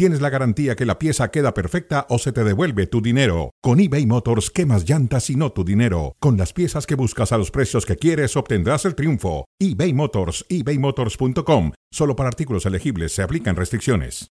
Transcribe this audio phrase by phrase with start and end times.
[0.00, 3.50] tienes la garantía que la pieza queda perfecta o se te devuelve tu dinero.
[3.60, 6.16] Con eBay Motors, quemas llantas y no tu dinero.
[6.20, 9.44] Con las piezas que buscas a los precios que quieres, obtendrás el triunfo.
[9.58, 11.72] eBay Motors, ebaymotors.com.
[11.92, 14.28] Solo para artículos elegibles se aplican restricciones.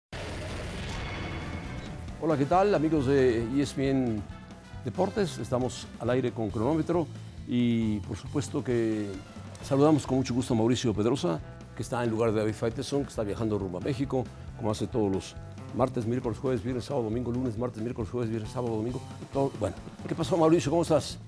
[2.22, 4.22] Hola, ¿qué tal amigos de ESPN
[4.86, 5.36] Deportes?
[5.36, 7.06] Estamos al aire con cronómetro
[7.46, 9.10] y por supuesto que
[9.62, 11.42] saludamos con mucho gusto a Mauricio Pedrosa,
[11.76, 14.24] que está en lugar de David Faiteson, que está viajando rumbo a México,
[14.56, 15.36] como hace todos los
[15.74, 19.00] martes, miércoles, jueves, viernes, sábado, domingo, lunes, martes, miércoles, jueves, viernes, sábado, domingo.
[19.32, 20.70] Todo, bueno, ¿qué pasó Mauricio?
[20.70, 21.18] ¿Cómo estás?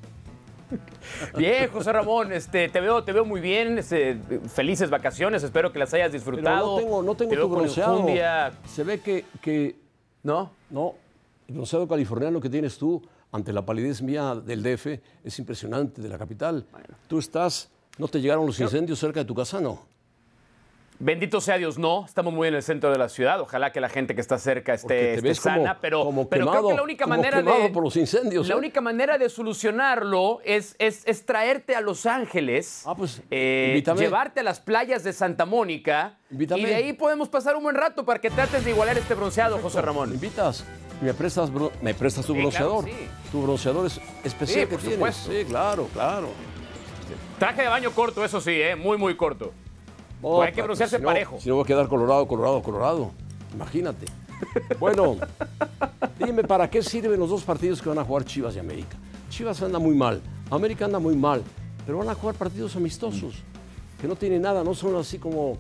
[1.37, 4.17] Bien, José Ramón, este, te veo, te veo muy bien, este,
[4.49, 6.77] felices vacaciones, espero que las hayas disfrutado.
[6.77, 7.95] Pero no tengo, no tengo Te tu bronceado.
[7.99, 8.53] enjundia.
[8.67, 9.77] Se ve que, que
[10.23, 10.51] ¿No?
[10.71, 10.95] no,
[11.49, 14.87] el bronceado californiano que tienes tú ante la palidez mía del DF
[15.25, 16.65] es impresionante, de la capital.
[17.09, 19.61] Tú estás, ¿no te llegaron los incendios cerca de tu casa?
[19.61, 19.90] No.
[21.03, 22.05] Bendito sea Dios, no.
[22.05, 23.41] Estamos muy en el centro de la ciudad.
[23.41, 26.59] Ojalá que la gente que está cerca esté, esté como, sana, pero, como pero quemado,
[26.61, 28.47] creo que la única manera de por los incendios.
[28.47, 28.59] la ¿eh?
[28.59, 34.41] única manera de solucionarlo es, es, es traerte a Los Ángeles, Ah, pues, eh, llevarte
[34.41, 36.61] a las playas de Santa Mónica Invítame.
[36.61, 39.59] y de ahí podemos pasar un buen rato para que trates de igualar este bronceado,
[39.59, 40.13] José ¿Me Ramón.
[40.13, 40.67] invitas?
[41.01, 42.85] ¿Me prestas, bro- me prestas tu Sí, bronceador?
[42.85, 42.93] sí.
[43.33, 44.97] Tu bronceador es especial Sí, que por tienes.
[45.17, 45.33] supuesto.
[45.33, 46.29] Sí, claro, claro.
[47.39, 48.77] Traje de baño corto, eso sí, ¿eh?
[48.77, 49.55] muy, muy corto.
[50.23, 51.39] Oh, Pues hay que broncearse si no- parejo.
[51.41, 53.11] Si no voy a quedar colorado, colorado, colorado.
[53.55, 54.07] Imagínate.
[54.79, 55.17] Bueno,
[56.19, 58.97] dime, ¿para qué sirven los dos partidos que van a jugar Chivas y América?
[59.29, 61.43] Chivas anda muy mal, América anda muy mal,
[61.85, 63.35] pero van a jugar partidos amistosos,
[64.01, 65.59] que no tienen nada, no son así como...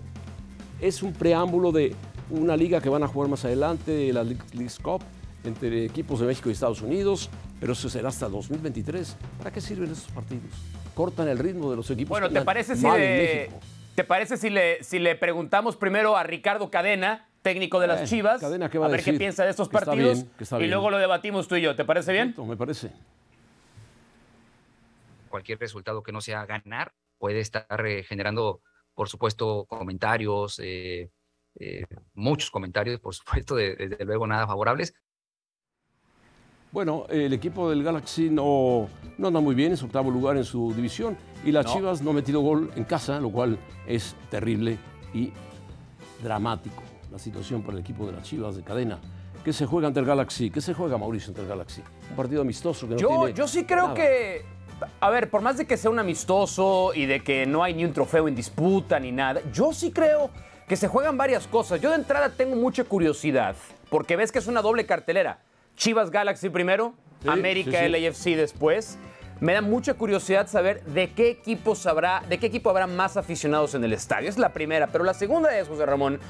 [0.80, 1.94] Es un preámbulo de
[2.30, 4.40] una liga que van a jugar más adelante, la League
[4.82, 5.02] Cup,
[5.44, 7.28] entre equipos de México y Estados Unidos,
[7.60, 9.14] pero eso será hasta 2023.
[9.38, 10.44] ¿Para qué sirven esos partidos?
[10.94, 13.58] Cortan el ritmo de los equipos Bueno, que ¿te parece si México.
[14.00, 18.04] ¿Te parece si le, si le preguntamos primero a Ricardo Cadena, técnico de las Eh,
[18.06, 20.70] Chivas, Cadena, ¿qué va a ver qué piensa de estos Que partidos bien, y bien.
[20.70, 21.76] luego lo debatimos tú y yo?
[21.76, 22.28] ¿Te parece bien?
[22.28, 22.90] Perfecto, Me parece.
[25.28, 28.62] cualquier resultado que no sea ganar puede estar eh, generando,
[28.94, 31.10] por supuesto, comentarios, eh,
[31.56, 31.84] eh,
[32.14, 34.94] muchos comentarios, por supuesto, de- desde luego nada favorables.
[36.72, 38.88] Bueno, el equipo del Galaxy no,
[39.18, 41.72] no anda muy bien, es octavo lugar en su división y las No.
[41.74, 44.78] Chivas no han metido gol en casa, lo cual es terrible
[45.12, 45.32] y
[46.22, 49.00] dramático la situación para el equipo de las Chivas de cadena.
[49.44, 50.50] ¿Qué se juega ante el Galaxy?
[50.50, 51.82] ¿Qué se juega Mauricio ante el Galaxy?
[52.10, 53.94] Un partido amistoso que no Yo, tiene yo sí creo nada.
[53.94, 54.44] que,
[55.00, 57.84] a ver, por más de que sea un amistoso y de que no hay ni
[57.84, 60.30] un trofeo en disputa ni nada, yo sí creo
[60.68, 61.80] que se juegan varias cosas.
[61.80, 63.56] Yo de entrada tengo mucha curiosidad,
[63.88, 65.40] porque ves que es una doble cartelera.
[65.80, 66.92] Chivas Galaxy primero,
[67.22, 67.88] Sí, América sí, sí.
[67.88, 68.98] LAFC después.
[69.40, 73.74] Me da mucha curiosidad saber de qué equipos habrá, de qué equipo habrá más aficionados
[73.74, 74.28] en el estadio.
[74.28, 76.20] Es la primera, pero la segunda es, José Ramón,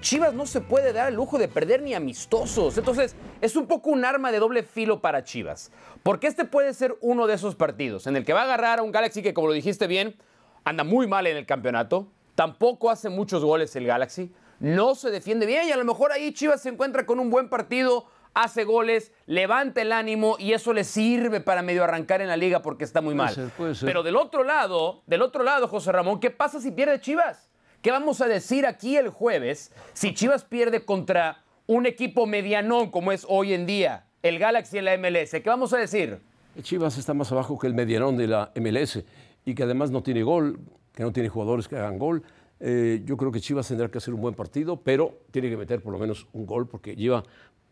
[0.00, 2.78] Chivas no se puede dar el lujo de perder ni amistosos.
[2.78, 5.72] Entonces, es un poco un arma de doble filo para Chivas.
[6.04, 8.82] Porque este puede ser uno de esos partidos en el que va a agarrar a
[8.84, 10.14] un Galaxy que, como lo dijiste bien,
[10.62, 12.06] anda muy mal en el campeonato.
[12.36, 14.32] Tampoco hace muchos goles el Galaxy.
[14.60, 17.48] No se defiende bien y a lo mejor ahí Chivas se encuentra con un buen
[17.48, 22.36] partido, hace goles, levanta el ánimo y eso le sirve para medio arrancar en la
[22.36, 23.34] liga porque está muy Puede mal.
[23.34, 23.86] ser, puede ser.
[23.86, 27.48] Pero del otro lado, del otro lado, José Ramón, ¿qué pasa si pierde Chivas?
[27.82, 33.10] ¿Qué vamos a decir aquí el jueves si Chivas pierde contra un equipo medianón como
[33.12, 35.30] es hoy en día, el Galaxy en la MLS?
[35.30, 36.20] ¿Qué vamos a decir?
[36.62, 39.02] Chivas está más abajo que el medianón de la MLS
[39.46, 40.58] y que además no tiene gol,
[40.92, 42.22] que no tiene jugadores que hagan gol.
[42.62, 45.80] Eh, yo creo que Chivas tendrá que hacer un buen partido, pero tiene que meter
[45.80, 47.24] por lo menos un gol porque lleva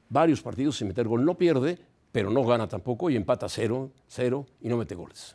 [0.08, 1.24] varios partidos sin meter gol.
[1.24, 1.78] No pierde,
[2.12, 5.34] pero no gana tampoco y empata cero, cero y no mete goles.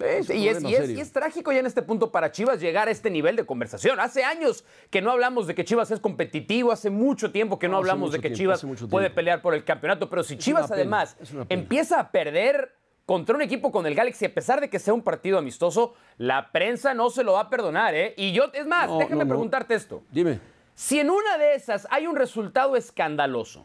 [0.00, 0.96] Es- un y, es, problema y es- serio.
[0.96, 4.00] y es trágico ya en este punto para Chivas llegar a este nivel de conversación.
[4.00, 7.76] Hace años que no hablamos de que Chivas es competitivo, hace mucho tiempo que no,
[7.76, 11.16] hablamos de que tiempo, Chivas puede pelear por el campeonato, pero si Chivas pena, además
[11.48, 12.74] empieza a perder
[13.06, 16.50] contra un equipo con el Galaxy, a pesar de que sea un partido amistoso, la
[16.50, 18.14] prensa no se lo va a perdonar, ¿eh?
[18.16, 19.28] Y yo, es más, No, déjame no.
[19.28, 20.02] preguntarte esto.
[20.10, 20.40] Dime,
[20.74, 23.64] Si en una de esas hay un resultado escandaloso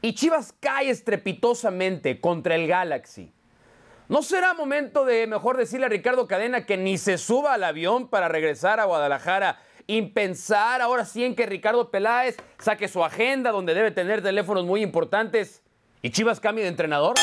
[0.00, 3.30] y Chivas cae estrepitosamente contra el Galaxy,
[4.08, 8.08] ¿no será momento de mejor decirle a Ricardo Cadena que ni se suba al avión
[8.08, 13.50] para regresar a Guadalajara y pensar ahora sí en que Ricardo Peláez saque su agenda
[13.50, 15.62] donde debe tener teléfonos muy importantes
[16.00, 17.16] y Chivas cambie de entrenador?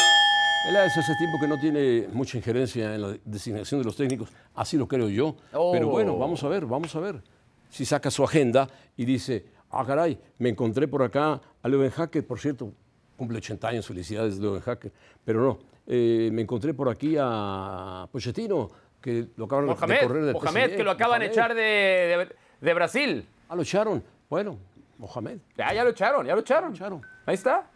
[0.68, 4.78] Peláez hace tiempo que no tiene mucha injerencia en la designación de los técnicos, así
[4.78, 5.36] lo creo yo.
[5.52, 7.35] Pero bueno, vamos a ver, vamos a ver.
[7.76, 12.26] Si saca su agenda y dice, ah, caray, me encontré por acá a Leo Hacker,
[12.26, 12.72] por cierto,
[13.18, 14.94] cumple 80 años, felicidades Leo Hacker,
[15.26, 18.70] pero no, eh, me encontré por aquí a Pochettino,
[19.02, 22.36] que lo acaban de correr del Mohamed, PSG, que lo acaban de echar de, de-
[22.62, 23.28] de Brasil.
[23.50, 24.02] Ah, lo echaron.
[24.30, 24.58] Bueno,
[24.98, 25.40] Mohamed.
[25.58, 26.70] Ya, ya lo echaron, ya lo echaron.
[26.70, 27.02] Lo echaron.
[27.26, 27.70] Ahí está.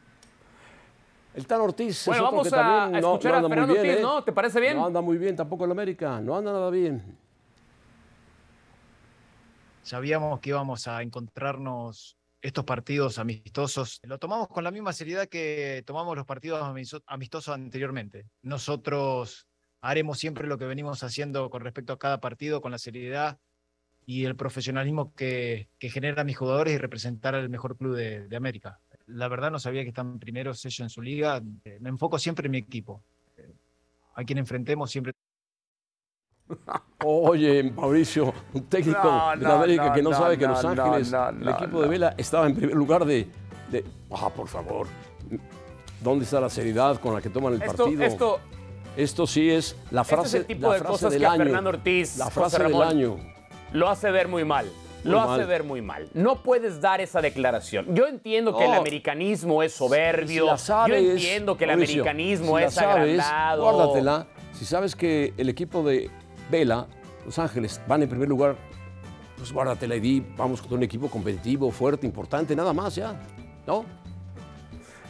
[1.35, 3.49] El Tan Ortiz Bueno, es otro vamos que a- también a no- escuchar no a
[3.49, 4.01] Fernando bien, Ortiz, ¿eh?
[4.01, 4.23] ¿no?
[4.23, 4.77] ¿Te parece bien?
[4.77, 7.03] No anda muy bien tampoco el América, no anda nada bien.
[9.89, 13.99] Sabíamos que íbamos a encontrarnos estos partidos amistosos.
[14.03, 16.61] Lo tomamos con la misma seriedad que tomamos los partidos
[17.07, 18.27] amistosos anteriormente.
[18.43, 19.47] Nosotros
[19.81, 23.39] haremos siempre lo que venimos haciendo con respecto a cada partido, con la seriedad
[24.05, 28.79] y el profesionalismo que, generan mis jugadores y representar al mejor club de, de América.
[29.07, 31.41] La verdad no sabía que están primeros ellos en su liga.
[31.65, 33.01] Eh, Me enfoco siempre en mi equipo.
[33.37, 33.51] Eh,
[34.13, 35.13] A quien enfrentemos siempre
[37.05, 40.63] Oye, Mauricio, un técnico No, de la América no, que no, no, sabe que Los
[40.65, 41.87] Ángeles, el equipo de.
[41.87, 43.27] Vela estaba en primer lugar de,
[44.11, 44.87] Ah, por favor.
[46.01, 48.03] ¿Dónde está la seriedad con la que toman el Esto, partido?
[48.03, 48.39] esto,
[48.97, 51.27] Esto sí es la este frase, es el tipo la de frase cosas del que
[51.27, 51.43] año.
[51.43, 53.17] Fernando Ortiz, la José frase del año.
[53.73, 54.65] lo hace ver muy mal.
[55.03, 55.39] Muy lo mal.
[55.39, 56.09] hace ver muy mal.
[56.13, 57.85] No puedes dar esa declaración.
[57.95, 60.45] Yo entiendo que el americanismo es Si soberbio.
[60.47, 63.25] la sabes, Yo entiendo que el Mauricio, americanismo si la es sabes.
[63.59, 64.27] Guárdatela.
[64.53, 66.09] Si sabes que el equipo de
[66.49, 66.87] Vela,
[67.25, 68.55] Los Ángeles, van en primer lugar,
[69.37, 73.19] pues guárdatela y di, vamos con un equipo competitivo, fuerte, importante, nada más ya.
[73.65, 73.85] ¿No?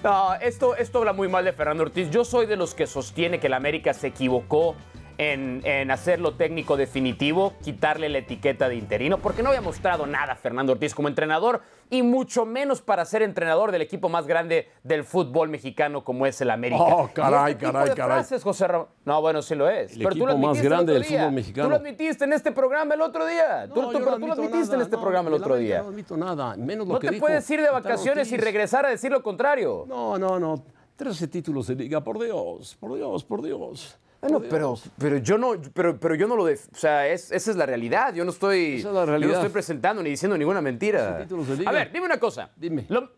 [0.03, 2.09] No, esto, esto habla muy mal de Fernando Ortiz.
[2.09, 4.75] Yo soy de los que sostiene que el América se equivocó
[5.19, 10.33] en, en hacerlo técnico definitivo, quitarle la etiqueta de interino, porque no había mostrado nada
[10.35, 15.03] Fernando Ortiz como entrenador y mucho menos para ser entrenador del equipo más grande del
[15.03, 16.81] fútbol mexicano como es el América.
[16.81, 18.17] Oh, caray, Y este tipo caray, de caray.
[18.17, 19.91] frases, José Ramón- No, bueno, sí lo es.
[19.91, 21.65] El pero tú lo equipo más grande del fútbol mexicano.
[21.67, 23.65] Tú lo admitiste en este programa el otro día.
[23.67, 25.35] tú, tú- No, yo pero no tú lo admitiste en nada, este no, programa el
[25.35, 25.81] otro día.
[25.81, 28.85] No admito nada, menos lo No que te dijo puedes ir de vacaciones y regresar
[28.85, 29.83] a decir lo contrario.
[29.85, 30.63] No, no, no.
[30.95, 33.98] 13 títulos de liga, por Dios, por Dios, por Dios.
[34.21, 37.51] Bueno, pero, pero yo no, pero, pero yo no lo, def- o sea, es- esa
[37.51, 38.13] es la realidad.
[38.13, 39.29] Yo no estoy, Esa es la yo realidad.
[39.29, 41.07] no estoy presentando ni diciendo ninguna mentira.
[41.17, 41.69] 13 títulos de liga.
[41.69, 42.51] A ver, dime una cosa.
[42.57, 42.85] Dime.
[42.89, 43.11] Lo,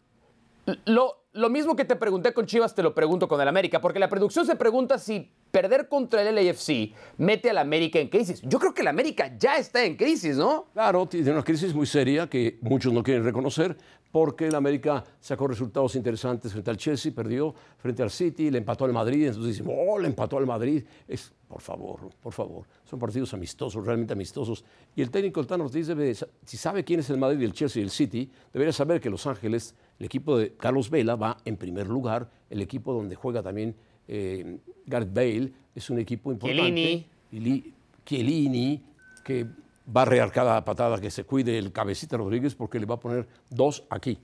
[0.86, 4.00] lo- lo mismo que te pregunté con Chivas te lo pregunto con el América, porque
[4.00, 8.42] la producción se pregunta si perder contra el LAFC mete al América en crisis.
[8.42, 10.66] Yo creo que el América ya está en crisis, ¿no?
[10.74, 13.78] Claro, tiene una crisis muy seria que muchos no quieren reconocer
[14.12, 18.86] porque el América sacó resultados interesantes frente al Chelsea, perdió frente al City, le empató
[18.86, 20.84] al Madrid, entonces dicen, oh, le empató al Madrid.
[21.08, 24.66] Es, por favor, por favor, son partidos amistosos, realmente amistosos.
[24.96, 27.82] Y el técnico, el Tan Ortiz, debe, si sabe quién es el Madrid, el Chelsea
[27.82, 31.56] y el City, debería saber que Los Ángeles, el equipo de Carlos Vela va en
[31.56, 33.76] primer lugar, el equipo donde juega también
[34.08, 37.08] eh, Gareth Bale, es un equipo importante.
[37.30, 37.74] Chiellini,
[38.06, 38.84] Chiellini,
[39.24, 39.48] que
[39.96, 43.00] va a rear cada patada que se cuide el cabecita Rodríguez porque le va a
[43.00, 44.20] poner dos aquí.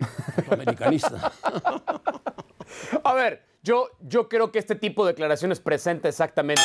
[0.50, 1.32] Americanista.
[3.04, 6.62] A ver, yo, yo creo que este tipo de declaraciones presenta exactamente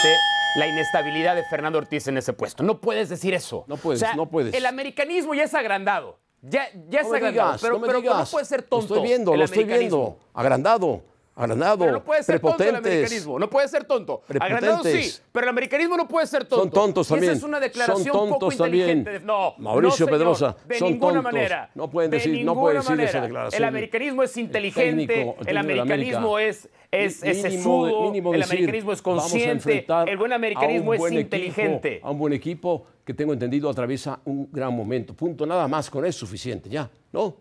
[0.57, 2.63] la inestabilidad de Fernando Ortiz en ese puesto.
[2.63, 3.65] No puedes decir eso.
[3.67, 4.53] No puedes, O sea, no puedes.
[4.53, 6.19] El americanismo ya es agrandado.
[6.41, 7.47] Ya, ya es No agrandado.
[7.49, 8.95] digas, pero, no pero- puede ser tonto.
[8.95, 10.19] Lo estoy viendo, el lo estoy viendo.
[10.33, 11.03] Agrandado,
[11.37, 13.37] agrandado, Pero no puede ser tonto el americanismo.
[13.37, 14.21] No puede ser tonto.
[14.39, 16.63] Agrandado sí, pero el americanismo no puede ser tonto.
[16.63, 17.31] Son tontos también.
[17.33, 18.89] Esa es una declaración Son poco tontos también.
[18.99, 19.25] inteligente.
[19.25, 21.33] No, Mauricio no, señor, Pedrosa, de son ninguna tontos.
[21.33, 21.69] manera.
[21.75, 23.61] No pueden de decir- no ninguna puede decir esa declaración.
[23.61, 28.53] El americanismo es inteligente, técnico, el americanismo es, es, es Mínimo sesudo, mínimo el decir,
[28.53, 31.99] americanismo es consciente, el buen americanismo es equipo, inteligente.
[32.01, 35.13] a un buen equipo que tengo entendido atraviesa un gran momento.
[35.13, 37.35] Punto, nada más con eso es suficiente, ya, ¿no?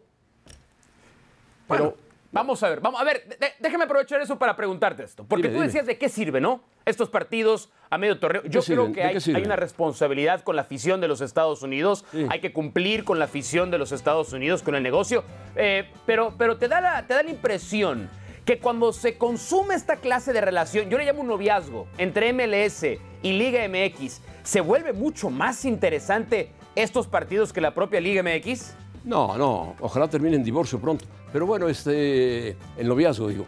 [1.68, 1.94] Pero Bueno,
[2.34, 5.54] vamos a ver, vamos a ver, de- déjame aprovechar eso para preguntarte esto, porque Dime,
[5.54, 5.66] tú dime.
[5.66, 6.62] decías de qué sirve, ¿no?
[6.84, 8.42] Estos partidos a medio torneo.
[8.44, 12.26] Yo creo que ¿De hay, una responsabilidad con la afición de los Estados Unidos, Sí.
[12.28, 15.24] hay que cumplir con la afición de los Estados Unidos, con el negocio,
[15.56, 18.10] eh, pero, pero te, da la, te da la impresión
[18.44, 22.98] que cuando se consume esta clase de relación, yo le llamo un noviazgo, entre MLS
[23.22, 28.74] y Liga MX, se vuelve mucho más interesante estos partidos que la propia Liga MX.
[29.04, 31.04] No, no, ojalá termine en divorcio pronto.
[31.32, 33.46] Pero bueno, este, el noviazgo, digo.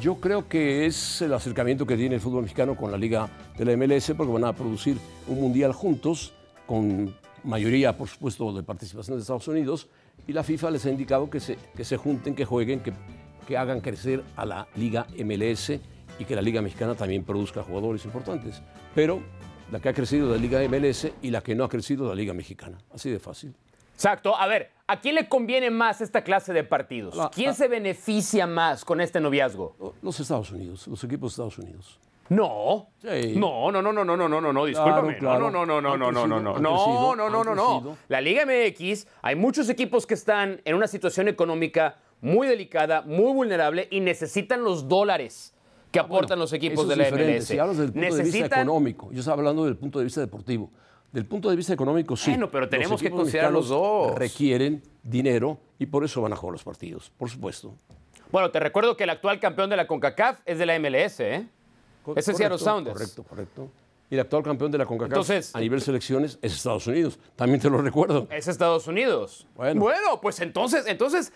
[0.00, 3.64] Yo creo que es el acercamiento que tiene el fútbol mexicano con la Liga de
[3.64, 4.96] la MLS, porque van a producir
[5.28, 6.32] un mundial juntos,
[6.66, 9.88] con mayoría, por supuesto, de participación de Estados Unidos,
[10.26, 12.92] y la FIFA les ha indicado que se, que se junten, que jueguen, que,
[13.46, 15.70] que hagan crecer a la Liga MLS
[16.18, 18.62] y que la Liga Mexicana también produzca jugadores importantes.
[18.94, 19.20] Pero
[19.70, 22.34] la que ha crecido la Liga MLS y la que no ha crecido la Liga
[22.34, 22.78] Mexicana.
[22.92, 23.54] Así de fácil.
[23.94, 24.36] Exacto.
[24.36, 27.16] A ver, ¿a quién le conviene más esta clase de partidos?
[27.34, 29.94] ¿Quién la- se beneficia más con este noviazgo?
[30.02, 31.98] Los Estados Unidos, los equipos de Estados Unidos.
[32.28, 32.88] No.
[33.02, 33.34] Sí.
[33.36, 35.18] No, no, no, no, no, no, no, no, no, discúlpame.
[35.18, 35.50] claro.
[35.50, 37.66] No, no, no, no, no, no, no, no, no, no, no, no, no.
[37.72, 37.96] crecido.
[38.08, 43.32] La Liga MX, hay muchos equipos que están en una situación económica muy delicada, muy
[43.32, 45.54] vulnerable y necesitan los dólares
[45.90, 47.32] que aportan los equipos de la diferente.
[47.40, 47.46] MLS.
[47.48, 50.20] Si hablas del punto de vista Necesitan- económico, yo estaba hablando del punto de vista
[50.22, 50.70] deportivo.
[51.12, 52.30] Del punto de vista económico, sí.
[52.30, 54.14] Bueno, pero tenemos que considerar los dos.
[54.14, 57.74] Requieren dinero y por eso van a jugar los partidos, por supuesto.
[58.30, 61.46] Bueno, te recuerdo que el actual campeón de la CONCACAF es de la MLS, ¿eh?
[62.02, 62.94] Co- Es el Seattle Sounders.
[62.96, 63.68] Correcto, correcto.
[64.08, 67.18] Y el actual campeón de la CONCACAF Entonces- a nivel selecciones es Estados Unidos.
[67.36, 68.26] También te lo recuerdo.
[68.30, 69.46] Es Estados Unidos.
[69.54, 69.86] Bueno.
[70.22, 71.32] pues entonces, entonces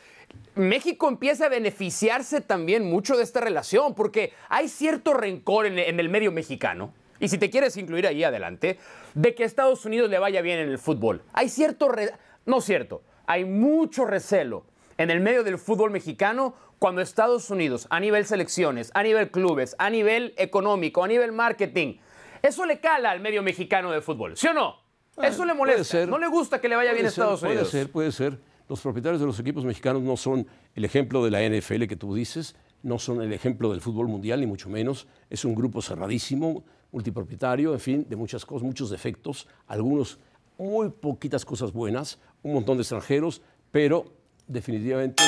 [0.54, 6.00] México empieza a beneficiarse también mucho de esta relación, porque hay cierto rencor en, en
[6.00, 6.92] el medio mexicano.
[7.20, 8.78] Y si te quieres incluir ahí adelante,
[9.14, 11.22] de que a Estados Unidos le vaya bien en el fútbol.
[11.32, 12.12] Hay cierto, re-
[12.44, 14.64] no cierto, hay mucho recelo
[14.98, 19.74] en el medio del fútbol mexicano cuando Estados Unidos, a nivel selecciones, a nivel clubes,
[19.78, 21.96] a nivel económico, a nivel marketing,
[22.42, 24.76] eso le cala al medio mexicano de fútbol, ¿sí o no?
[25.22, 25.84] Eso le molesta.
[25.84, 26.08] ser.
[26.08, 27.70] No le gusta que le vaya bien a ser, Estados Unidos.
[27.70, 28.38] Puede ser, puede ser.
[28.68, 32.14] Los propietarios de los equipos mexicanos no son el ejemplo de la NFL que tú
[32.14, 35.06] dices, no son el ejemplo del fútbol mundial, ni mucho menos.
[35.30, 40.18] Es un grupo cerradísimo, multipropietario, en fin, de muchas cosas, muchos defectos, algunos
[40.58, 44.06] muy poquitas cosas buenas, un montón de extranjeros, pero
[44.46, 45.22] definitivamente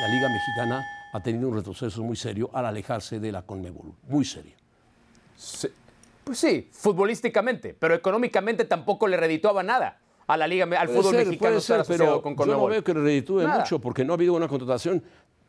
[0.00, 4.24] la Liga Mexicana ha tenido un retroceso muy serio al alejarse de la Conmebol, muy
[4.24, 4.54] serio.
[5.36, 5.68] Sí.
[6.24, 11.14] Pues sí, futbolísticamente, pero económicamente tampoco le redituaba nada a la liga, al Puede fútbol
[11.14, 13.60] ser, mexicano puede ser, pero con yo no veo que le reditúe Nada.
[13.60, 15.04] mucho porque no ha habido una contratación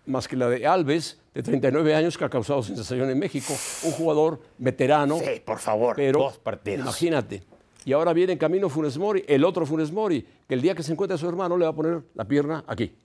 [0.07, 3.53] más que la de Alves, de 39 años, que ha causado sensación en México.
[3.83, 5.19] Un jugador veterano.
[5.19, 6.79] Sí, por favor, pero dos partidos.
[6.81, 7.43] imagínate.
[7.85, 10.83] Y ahora viene en camino Funes Mori, el otro Funes Mori, que el día que
[10.83, 12.93] se encuentre a su hermano le va a poner la pierna aquí.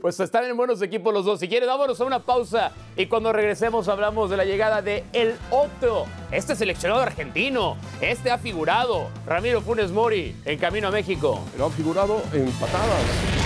[0.00, 1.38] Pues están en buenos equipos los dos.
[1.38, 5.34] Si quieres, vámonos a una pausa y cuando regresemos hablamos de la llegada de El
[5.50, 7.76] Otro, este seleccionado argentino.
[8.00, 11.40] Este ha figurado, Ramiro Funes Mori, en camino a México.
[11.52, 13.41] Pero ha figurado en patadas.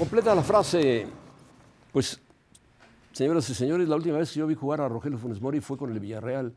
[0.00, 1.06] Completa la frase.
[1.92, 2.18] Pues,
[3.12, 5.76] señoras y señores, la última vez que yo vi jugar a Rogelio Funes Mori fue
[5.76, 6.54] con el Villarreal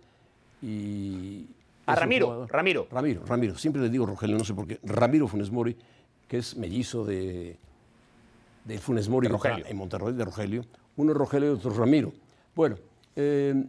[0.62, 1.46] y...
[1.86, 2.88] A Ramiro, Ramiro.
[2.90, 3.58] Ramiro, Ramiro.
[3.58, 4.80] Siempre le digo Rogelio, no sé por qué.
[4.84, 5.76] Ramiro Funes Mori,
[6.26, 7.58] que es mellizo de,
[8.64, 9.66] de Funes Mori De Rogelio.
[9.68, 10.64] en Monterrey, de Rogelio.
[10.96, 12.14] Uno es Rogelio y otro es Ramiro.
[12.56, 12.78] Bueno,
[13.18, 13.62] eh,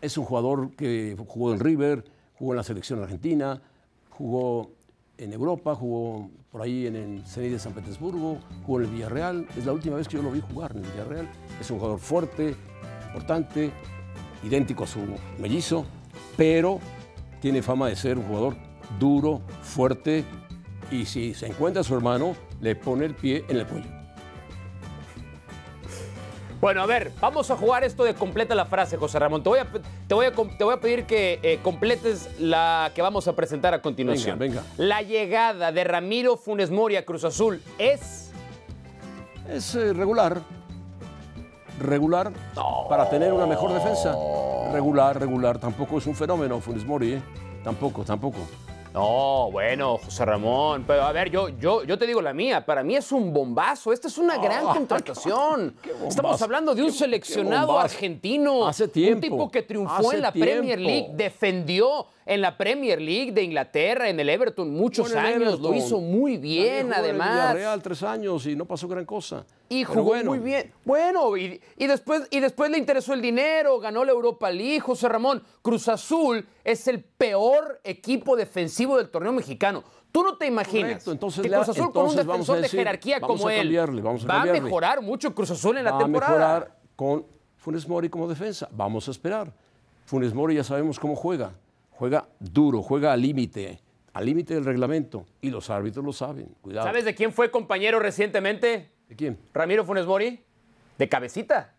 [0.00, 2.02] es un jugador que jugó en River,
[2.38, 3.60] jugó en la selección argentina,
[4.08, 4.70] jugó
[5.20, 9.46] en Europa, jugó por ahí en el Zenit de San Petersburgo, jugó en el Villarreal.
[9.56, 11.28] Es la última vez que yo lo vi jugar en el Villarreal.
[11.60, 12.56] Es un jugador fuerte,
[13.06, 13.70] importante,
[14.42, 15.00] idéntico a su
[15.38, 15.84] mellizo,
[16.36, 16.80] pero
[17.40, 18.56] tiene fama de ser un jugador
[18.98, 20.24] duro, fuerte,
[20.90, 23.99] y si se encuentra a su hermano, le pone el pie en el cuello.
[26.60, 29.42] Bueno, a ver, vamos a jugar esto de completa la frase, José Ramón.
[29.42, 29.66] Te voy a,
[30.06, 33.72] te voy a, te voy a pedir que eh, completes la que vamos a presentar
[33.72, 34.38] a continuación.
[34.38, 34.74] Venga, venga.
[34.76, 38.30] La llegada de Ramiro Funes Mori a Cruz Azul es...
[39.48, 40.42] Es eh, regular.
[41.80, 42.30] Regular
[42.90, 44.14] para tener una mejor defensa.
[44.70, 45.58] Regular, regular.
[45.58, 47.22] Tampoco es un fenómeno, Funes Mori, ¿eh?
[47.64, 48.38] Tampoco, tampoco.
[48.92, 52.82] No, bueno, José Ramón, pero a ver, yo, yo, yo te digo la mía, para
[52.82, 55.76] mí es un bombazo, esta es una gran contratación.
[55.84, 56.08] bombazo.
[56.08, 60.32] Estamos hablando de un seleccionado argentino, Hace tiempo, un tipo que triunfó hace en la
[60.32, 60.80] Premier.
[60.80, 66.00] League, defendió en la Premier League de Inglaterra, en el Everton muchos años, lo hizo
[66.00, 67.54] muy bien jugó en además.
[67.54, 69.44] Villarreal tres años y no pasó gran cosa.
[69.68, 70.72] Y jugó bueno, muy bien.
[70.84, 75.08] Bueno, y, y después, y después le interesó el dinero, ganó la Europa League, José
[75.08, 75.42] Ramón.
[75.60, 79.82] Cruz Azul es el peor equipo defensivo del torneo mexicano.
[80.12, 82.60] Tú no te imaginas Correcto, entonces que Cruz Azul con un entonces vamos a defensor
[82.62, 85.84] de jerarquía como a él cambiarle, vamos a va a mejorar mucho Cruz Azul en
[85.84, 86.32] la va temporada.
[86.32, 88.68] a mejorar con Funes Mori como defensa.
[88.70, 89.52] Vamos a esperar.
[90.04, 91.54] Funes Mori ya sabemos cómo juega.
[92.00, 93.78] Juega duro, juega al límite,
[94.14, 95.26] al límite del reglamento.
[95.42, 96.46] Y los árbitros lo saben.
[96.62, 96.86] Cuidado.
[96.86, 98.90] ¿Sabes de quién fue compañero recientemente?
[99.06, 99.38] ¿De quién?
[99.52, 100.42] Ramiro Funes Mori,
[100.96, 101.74] de cabecita.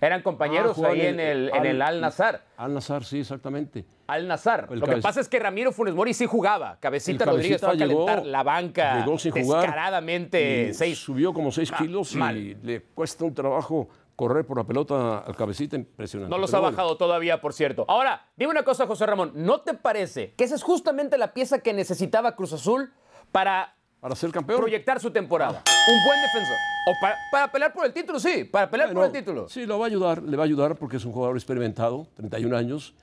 [0.00, 2.46] Eran compañeros Ah, ahí en el, en el Al Nazar.
[2.56, 3.84] Al Nazar, sí, exactamente.
[4.06, 4.68] Al Nazar.
[4.70, 6.78] El Lo que pasa es que Ramiro Funes Mori sí jugaba.
[6.80, 10.68] Cabecita El Rodríguez fue a Cabecita llegó- calentar la banca llegó sin jugar descaradamente.
[10.70, 10.96] y Seis.
[10.96, 13.86] Subió como 6 Ma- kilos y le cuesta un trabajo
[14.18, 16.28] correr por la pelota al cabecita impresionante.
[16.28, 17.84] No los Pero ha bueno, bajado todavía, por cierto.
[17.86, 19.30] Ahora, dime una cosa, José Ramón.
[19.36, 22.90] ¿No te parece que esa es justamente la pieza que necesitaba Cruz Azul
[23.30, 24.58] para Para ser campeón.
[24.58, 25.62] proyectar su temporada?
[25.88, 26.56] Un buen defensor.
[26.88, 28.42] O para, para pelear por el título, sí.
[28.42, 29.48] Para pelear Bueno, por el título.
[29.48, 32.56] Sí, lo va a ayudar, le va a ayudar porque es un jugador experimentado, 31
[32.56, 32.94] años,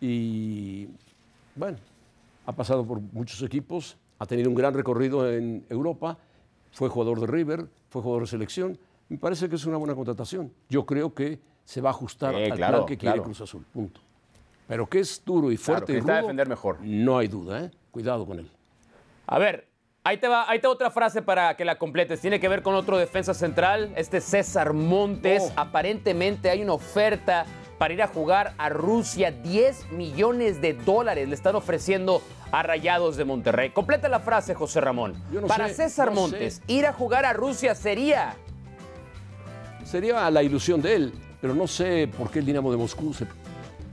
[0.00, 0.88] y
[1.54, 1.76] bueno,
[2.46, 6.16] ha pasado por muchos equipos, ha tenido un gran recorrido en Europa,
[6.70, 8.78] fue jugador de River, fue jugador de selección,
[9.12, 10.50] me parece que es una buena contratación.
[10.70, 13.24] Yo creo que se va a ajustar al claro, plan que quiere claro.
[13.24, 13.64] Cruz Azul.
[13.70, 14.00] Punto.
[14.66, 16.78] Pero que es duro y Claro, fuerte que y necesita rudo, defender mejor.
[16.80, 17.70] No hay duda, ¿eh?
[17.90, 18.50] Cuidado con él.
[19.26, 19.68] A ver,
[20.02, 22.22] ahí te va, ahí te va otra frase para que la completes.
[22.22, 25.42] Tiene que ver con otro defensa central, este César Montes.
[25.48, 25.52] Oh.
[25.56, 27.44] Aparentemente hay una oferta
[27.76, 29.30] para ir a jugar a Rusia.
[29.30, 33.70] 10 millones de dólares le están ofreciendo a Rayados de Monterrey.
[33.70, 35.22] Completa la frase, José Ramón.
[35.30, 36.72] Yo no para sé, César no Montes, sé.
[36.72, 38.36] ir a jugar a Rusia sería
[39.92, 43.26] Sería la ilusión de él, pero no sé por qué el Dinamo de Moscú se,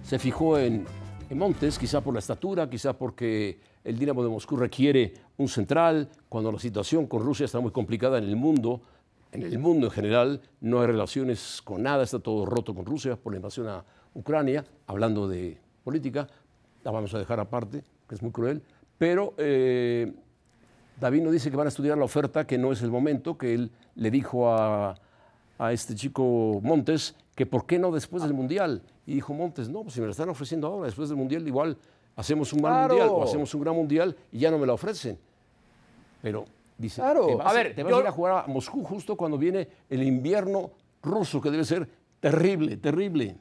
[0.02, 0.86] se fijó en,
[1.30, 6.08] en Montes, quizá por la estatura, quizá porque el Dinamo de Moscú requiere un central,
[6.30, 8.80] cuando la situación con Rusia está muy complicada en el mundo.
[9.34, 13.18] En el mundo en general no hay relaciones con nada, está todo roto con Rusia
[13.18, 16.30] por la invasión a Ucrania, hablando de política,
[16.86, 18.64] la vamos a dejar aparte, que es muy cruel,
[18.98, 20.14] pero eh,
[20.98, 23.54] David nos dice que van a estudiar la oferta, que no es el momento, que
[23.54, 24.96] él le dijo a,
[25.60, 28.82] a este chico Montes que por qué no después del Mundial.
[29.06, 31.78] Y dijo Montes, no, pues si me la están ofreciendo ahora, después del Mundial, igual
[32.16, 32.88] hacemos un mal Claro.
[32.96, 35.20] Mundial o hacemos un gran Mundial y ya no me la ofrecen.
[36.22, 36.46] Pero
[36.78, 37.28] dice, Claro.
[37.28, 39.38] te vas, A ver, te vas yo- a ir a jugar a Moscú justo cuando
[39.38, 40.72] viene el invierno
[41.04, 41.88] ruso, que debe ser
[42.20, 43.36] terrible, terrible.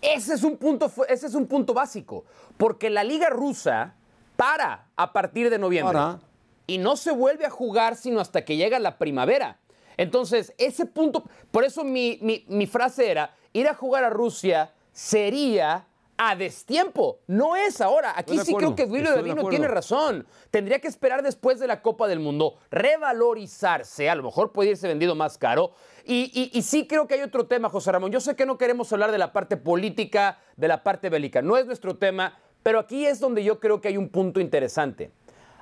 [0.00, 2.24] Ese es un punto, ese es un punto básico,
[2.56, 3.94] porque la liga rusa
[4.36, 6.20] para a partir de noviembre Para.
[6.66, 9.58] y no se vuelve a jugar sino hasta que llega la primavera.
[9.96, 14.72] Entonces, ese punto, por eso mi, mi- mi frase era, ir a jugar a Rusia
[14.92, 15.86] sería
[16.18, 18.12] a destiempo, no es ahora.
[18.16, 20.26] Aquí Estoy sí acuerdo, creo que Duilio Davino tiene razón.
[20.50, 24.88] Tendría que esperar después de la Copa del Mundo, revalorizarse, a lo mejor puede irse
[24.88, 25.72] vendido más caro.
[26.04, 28.12] Y, y- y sí creo que hay otro tema, José Ramón.
[28.12, 31.56] Yo sé que no queremos hablar de la parte política, de la parte bélica, no
[31.56, 35.10] es nuestro tema, pero aquí es donde yo creo que hay un punto interesante.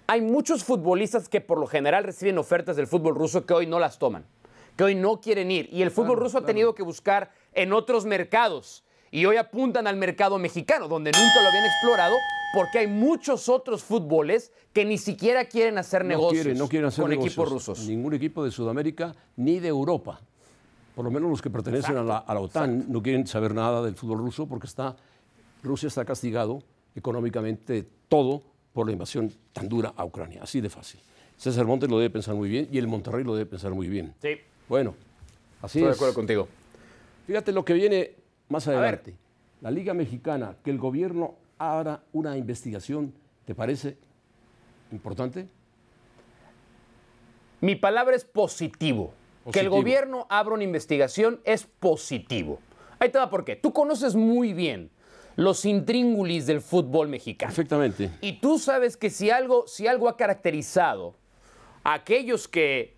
[0.06, 3.78] Hay muchos futbolistas que por lo general reciben ofertas del fútbol ruso que hoy no
[3.78, 4.24] las toman,
[4.76, 5.68] que hoy no quieren ir.
[5.72, 8.84] Y el fútbol ruso ha tenido que buscar en otros mercados.
[9.10, 12.16] Y hoy apuntan al mercado mexicano, donde nunca lo habían explorado,
[12.52, 16.88] porque hay muchos otros fútboles que ni siquiera quieren hacer No negocios quieren, no quieren
[16.88, 17.32] hacer con negocios.
[17.32, 17.88] equipos rusos.
[17.88, 20.20] Ningún equipo de Sudamérica ni de Europa.
[20.94, 23.82] Por lo menos los que pertenecen a la, a la OTAN no quieren saber nada
[23.82, 24.96] del fútbol ruso porque está,
[25.62, 26.62] Rusia está castigado
[26.94, 28.42] económicamente todo
[28.74, 30.42] por la invasión tan dura a Ucrania.
[30.42, 31.00] Así de fácil.
[31.38, 34.14] César Montes lo debe pensar muy bien y el Monterrey lo debe pensar muy bien.
[34.20, 34.36] Sí,
[34.68, 34.94] Bueno,
[35.62, 36.48] así estoy de acuerdo contigo.
[37.26, 38.12] Fíjate lo que viene
[38.48, 38.76] más ver.
[38.76, 39.14] adelante.
[39.62, 43.14] La Liga Mexicana, que el gobierno abra una investigación,
[43.46, 43.96] ¿te parece
[44.92, 45.48] importante?
[47.60, 49.14] Mi palabra es positivo.
[49.44, 49.76] Que el Positivo.
[49.76, 52.58] gobierno abra una investigación es positivo.
[52.98, 53.56] Ahí te va por qué.
[53.56, 54.90] Tú conoces muy bien
[55.36, 57.50] los intríngulis del fútbol mexicano.
[57.50, 58.10] Perfectamente.
[58.20, 61.14] Y tú sabes que si algo, si algo ha caracterizado
[61.82, 62.94] a aquellos que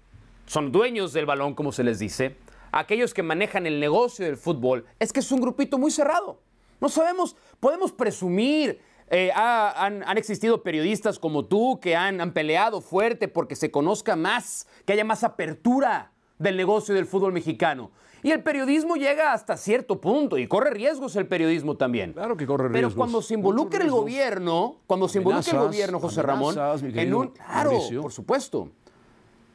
[0.46, 2.36] son dueños del balón, como se les dice,
[2.72, 6.40] a aquellos que manejan el negocio del fútbol, es que es un grupito muy cerrado.
[6.80, 12.32] No sabemos, podemos presumir, eh, ha- han, han existido periodistas como tú que han, han
[12.32, 17.90] peleado fuerte porque se conozca más, que haya más apertura del negocio del fútbol mexicano.
[18.26, 22.12] Y el periodismo llega hasta cierto punto y corre riesgos el periodismo también.
[22.12, 26.00] Claro que corre Pero riesgos, cuando se involucra el gobierno, cuando se involucra el gobierno,
[26.00, 27.28] José Ramón, amenazas, en un.
[27.28, 28.02] Claro, Mauricio.
[28.02, 28.68] por supuesto.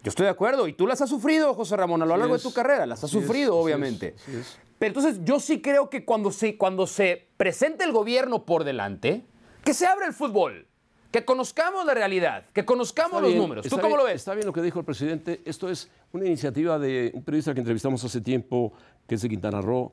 [0.04, 0.70] Yo estoy de acuerdo.
[0.70, 2.44] Y tú las has sufrido, José Ramón, a lo largo es.
[2.44, 2.86] de tu carrera.
[2.86, 4.16] Las has sufrido, es, obviamente.
[4.30, 4.58] es.
[4.80, 9.26] Pero entonces yo sí creo que cuando se, cuando se presente el gobierno por delante,
[9.66, 10.66] que se abra el fútbol.
[11.12, 13.68] Que conozcamos la realidad, que conozcamos Está los bien, números.
[13.68, 14.16] ¿Tú cómo bien, lo ves?
[14.16, 15.42] Está bien lo que dijo el presidente.
[15.44, 18.72] Esto es una iniciativa de un periodista que entrevistamos hace tiempo,
[19.08, 19.92] que es de Quintana Roo,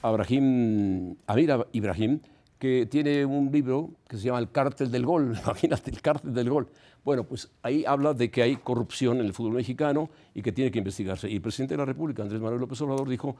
[0.00, 2.20] Abrahim, Amir Ibrahim,
[2.58, 5.36] que tiene un libro que se llama El cártel del gol.
[5.44, 6.68] Imagínate, el cártel del gol.
[7.04, 10.70] Bueno, pues ahí habla de que hay corrupción en el fútbol mexicano y que tiene
[10.70, 11.28] que investigarse.
[11.28, 13.34] Y el presidente de la República, Andrés Manuel López Obrador, dijo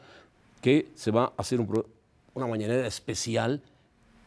[0.60, 1.84] que se va a hacer un
[2.34, 3.62] una mañanera especial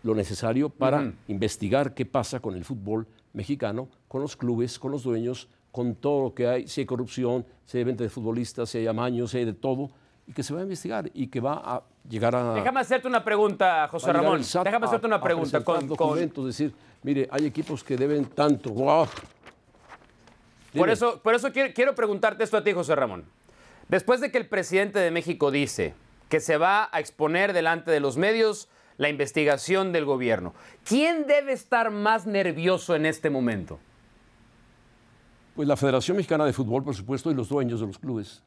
[0.03, 5.03] lo necesario para investigar qué pasa con el fútbol mexicano, con los clubes, con los
[5.03, 8.79] dueños, con todo lo que hay, si hay corrupción, si hay venta de futbolistas, si
[8.79, 9.89] hay amaños, si hay de todo,
[10.27, 12.53] y que se va a investigar y que va a llegar a...
[12.55, 14.41] Déjame hacerte una pregunta, José a Ramón.
[14.41, 15.59] Déjame a- hacerte una a pregunta.
[15.59, 19.07] presentar Con, con- documentos, decir, mire, hay equipos que deben tanto, ¡guau!
[20.75, 23.25] Por eso, por eso quiero, quiero preguntarte esto a ti, José Ramón.
[23.89, 25.93] Después de que el presidente de México dice
[26.29, 28.69] que se va a exponer delante de los medios
[29.01, 30.53] la investigación del gobierno,
[30.85, 33.79] ¿quién debe estar más nervioso en este momento?
[35.55, 38.43] Pues la Federación Mexicana de Fútbol, por supuesto, y los dueños de los clubes.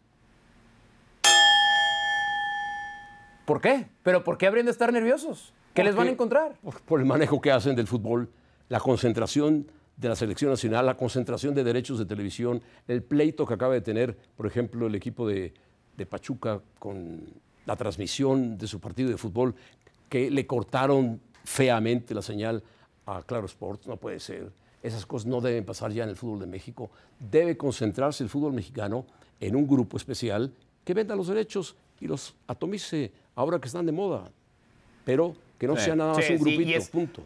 [3.44, 3.88] ¿Por qué?
[4.04, 5.52] ¿Pero por qué habrían de estar nerviosos?
[5.74, 6.54] ¿Qué les van a encontrar?
[6.62, 8.30] por, por el manejo que hacen del fútbol,
[8.68, 13.54] la concentración de la selección nacional, la concentración de derechos de televisión, el pleito que
[13.54, 15.52] acaba de tener, por ejemplo, el equipo de,
[15.96, 17.24] de Pachuca con
[17.66, 19.56] la transmisión de su partido de fútbol,
[20.14, 22.62] que le cortaron feamente la señal
[23.04, 24.52] a Claro Sports, no puede ser.
[24.80, 26.88] Esas cosas no deben pasar ya en el fútbol de México.
[27.18, 29.06] Debe concentrarse el fútbol mexicano
[29.40, 30.52] en un grupo especial
[30.84, 34.30] que venda los derechos y los atomice ahora que están de moda.
[35.04, 37.24] Pero que no Sí, sea nada más sí, un sí, y grupito, es- punto.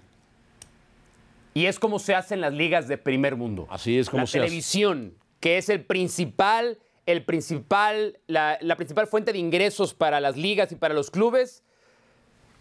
[1.52, 3.66] Y es como se hacen las ligas de primer mundo.
[3.68, 4.46] Así es como la se hace.
[4.46, 10.38] televisión, que es el principal, el principal, la, la principal fuente de ingresos para las
[10.38, 11.62] ligas y para los clubes,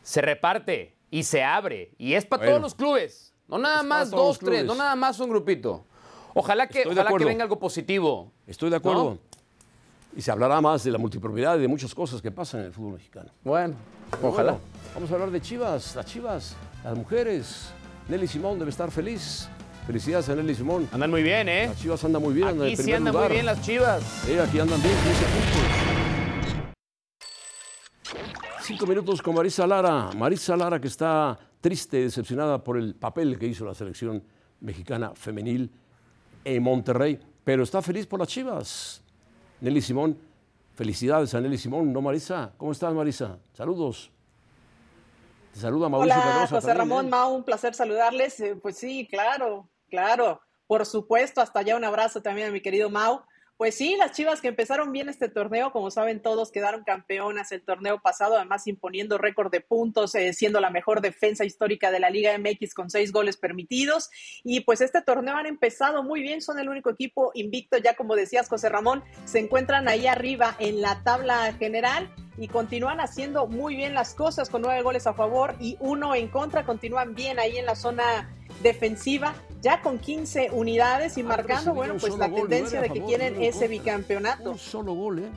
[0.07, 1.91] se reparte y se abre.
[1.97, 2.51] Y es para Bueno.
[2.51, 3.33] todos los clubes.
[3.49, 5.85] No nada más dos, tres, no nada más un grupito.
[6.33, 8.31] Ojalá que, ojalá que venga algo positivo.
[8.45, 9.03] Estoy de acuerdo.
[9.03, 9.17] ¿No?
[10.15, 12.73] Y se hablará más de la multipropiedad y de muchas cosas que pasan en el
[12.73, 13.31] fútbol mexicano.
[13.43, 13.75] Bueno,
[14.11, 14.51] Pero ojalá.
[14.53, 14.65] bueno,
[14.95, 17.69] vamos a hablar de Chivas, las Chivas, las mujeres.
[18.07, 19.49] Nelly Simón debe estar feliz.
[19.85, 20.87] Felicidades a Nelly Simón.
[20.93, 21.67] Andan muy bien, ¿eh?
[21.67, 23.27] Las Chivas andan muy bien, andan en Aquí sí primer andan lugar.
[23.29, 24.27] muy bien las chivas.
[24.29, 25.86] Eh, aquí andan bien, 15 puntos.
[28.67, 30.09] Cinco minutos con Marisa Lara.
[30.13, 34.21] Marisa Lara que está triste, decepcionada por el papel que hizo la selección
[34.59, 35.71] mexicana femenil
[36.43, 39.01] en Monterrey, pero está feliz por las Chivas.
[39.61, 40.19] Nelly Simón,
[40.75, 42.51] felicidades a Nelly Simón, ¿no Marisa?
[42.57, 43.37] ¿Cómo estás Marisa?
[43.53, 44.11] Saludos.
[45.53, 47.09] Te saluda Mauricio Hola, José también, Ramón ¿eh?
[47.09, 48.37] Mau, un placer saludarles.
[48.41, 50.41] Eh, Pues sí, claro, claro.
[50.67, 53.21] Por supuesto, hasta allá un abrazo también a mi querido Mau.
[53.57, 57.63] Pues sí, las Chivas que empezaron bien este torneo, como saben todos, quedaron campeonas el
[57.63, 62.11] torneo pasado, además imponiendo récord de puntos, eh, siendo la mejor defensa histórica de la
[62.11, 64.11] Liga MX con seis goles permitidos.
[64.43, 68.15] Y pues este torneo han empezado muy bien, son el único equipo invicto, ya como
[68.15, 73.75] decías, José Ramón, se encuentran ahí arriba en la tabla general y continúan haciendo muy
[73.75, 77.57] bien las cosas con nueve goles a favor y uno en contra, continúan bien ahí
[77.57, 82.41] en la zona defensiva, ya con 15 unidades y Han marcando, bueno, pues la gol,
[82.41, 83.67] tendencia de que favor, quieren ese contra.
[83.67, 84.51] bicampeonato.
[84.51, 85.29] Un solo gol, ¿eh?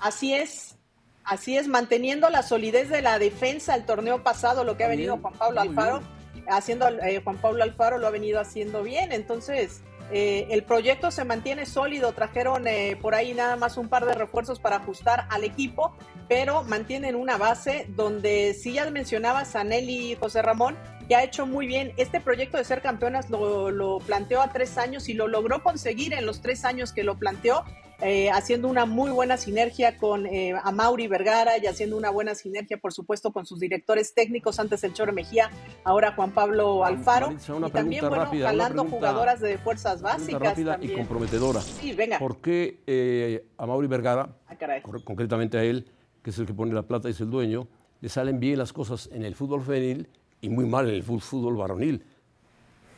[0.00, 0.76] Así es.
[1.24, 5.18] Así es, manteniendo la solidez de la defensa el torneo pasado, lo que ha venido
[5.18, 6.00] Juan Pablo Alfaro,
[6.48, 9.12] haciendo eh, Juan Pablo Alfaro lo ha venido haciendo bien.
[9.12, 12.12] Entonces, eh, el proyecto se mantiene sólido.
[12.12, 15.94] Trajeron eh, por ahí nada más un par de refuerzos para ajustar al equipo,
[16.28, 21.24] pero mantienen una base donde, si ya mencionabas a Nelly y José Ramón, que ha
[21.24, 21.92] hecho muy bien.
[21.96, 26.12] Este proyecto de ser campeonas lo, lo planteó a tres años y lo logró conseguir
[26.12, 27.64] en los tres años que lo planteó.
[28.00, 32.76] eh, haciendo una muy buena sinergia con eh, Amauri Vergara y haciendo una buena sinergia,
[32.78, 35.50] por supuesto, con sus directores técnicos, antes el Choro Mejía,
[35.82, 39.58] ahora Juan Pablo Alfaro, Maritza, una y también, bueno, rápida, una jalando pregunta- jugadoras de
[39.58, 40.96] fuerzas básicas rápida y también.
[40.96, 41.60] comprometedora.
[41.60, 42.20] Sí, venga.
[42.20, 44.54] ¿Por qué eh, a Mauri Vergara, Ah,
[45.02, 45.90] concretamente a él,
[46.22, 47.66] que es el que pone la plata y es el dueño,
[48.00, 50.08] le salen bien las cosas en el fútbol femenil
[50.40, 52.04] y muy mal en el fútbol varonil?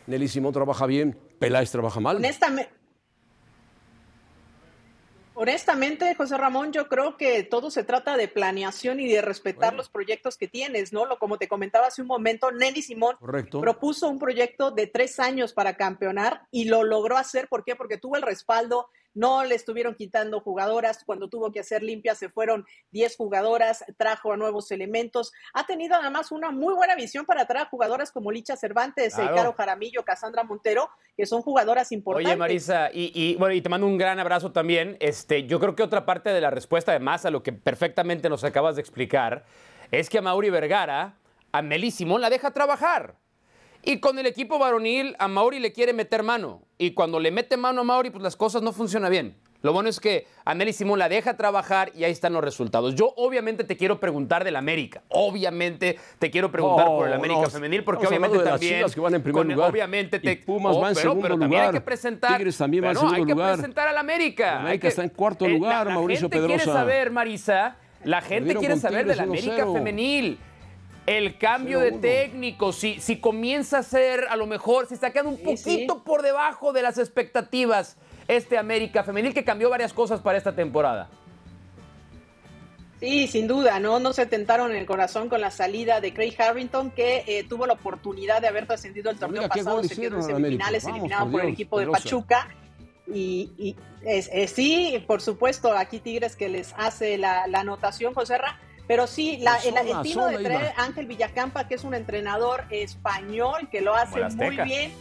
[0.06, 2.16] Nelly Simón trabaja bien, Peláez trabaja mal.
[2.16, 2.72] Honestamente,
[5.34, 9.76] honestamente, José Ramón, yo creo que todo se trata de planeación y de respetar Bueno.
[9.78, 11.06] los proyectos que tienes, ¿no?
[11.06, 13.60] Lo, como te comentaba hace un momento, Nelly Simón Correcto.
[13.60, 17.48] propuso un proyecto de tres años para campeonar y lo logró hacer.
[17.48, 17.74] ¿Por qué?
[17.76, 21.04] Porque tuvo el respaldo, no le estuvieron quitando jugadoras.
[21.04, 25.32] Cuando tuvo que hacer limpias, se fueron 10 jugadoras, trajo a nuevos elementos.
[25.52, 29.16] Ha tenido además una muy buena visión para traer a jugadoras como Licha Cervantes, eh,
[29.16, 29.36] Claro.
[29.36, 32.32] Caro Jaramillo, Cassandra Montero, que son jugadoras importantes.
[32.32, 34.96] Oye, Marisa, y, y, bueno, y te mando un gran abrazo también.
[35.00, 38.44] Este, yo creo que otra parte de la respuesta, además, a lo que perfectamente nos
[38.44, 39.44] acabas de explicar,
[39.90, 41.16] es que a Mauri Vergara,
[41.52, 43.16] a Meli Simón la deja trabajar.
[43.82, 46.62] Y con el equipo varonil, a Mauri le quiere meter mano.
[46.78, 49.36] Y cuando le mete mano a Mauri, pues las cosas no funcionan bien.
[49.62, 52.94] Lo bueno es que a Meli Simón la deja trabajar y ahí están los resultados.
[52.94, 55.02] Yo obviamente te quiero preguntar del América.
[55.08, 58.94] Obviamente te quiero preguntar No, por el América no, femenil porque obviamente de también Chivas
[58.94, 59.70] que van en primer con- lugar.
[59.70, 61.80] obviamente te Y Pumas va en pero- segundo pero también hay lugar.
[61.82, 63.52] que presentar Tigres también va en segundo hay que lugar.
[63.54, 64.50] presentar al América.
[64.60, 67.76] América Hay que- está en cuarto Eh, lugar, la, la Mauricio gente quiere saber, Marisa,
[68.04, 69.72] la gente quiere saber del América 1-0.
[69.74, 70.38] femenil.
[71.16, 72.00] El cambio de 0-1.
[72.00, 75.94] técnico, si, si comienza a ser, a lo mejor, si está quedando un Sí, poquito
[75.94, 76.00] sí.
[76.04, 77.96] por debajo de las expectativas,
[78.28, 81.08] este América femenil que cambió varias cosas para esta temporada.
[83.00, 83.98] Sí, sin duda, ¿no?
[83.98, 87.66] No se tentaron en el corazón con la salida de Craig Harrington, que eh, tuvo
[87.66, 90.96] la oportunidad de haber trascendido el torneo mira pasado, gol se quedó en semifinales, Vamos,
[90.98, 91.86] eliminado por por el equipo de.
[91.88, 92.48] Pachuca.
[93.12, 98.12] Y, y es- es- sí, por supuesto, aquí Tigres que les hace la, la anotación,
[98.14, 98.60] José Ra.
[98.90, 100.84] Pero sí, la- el, Sola, el tino de traer iba.
[100.84, 104.92] Ángel Villacampa, que es un entrenador español que lo hace el muy bien.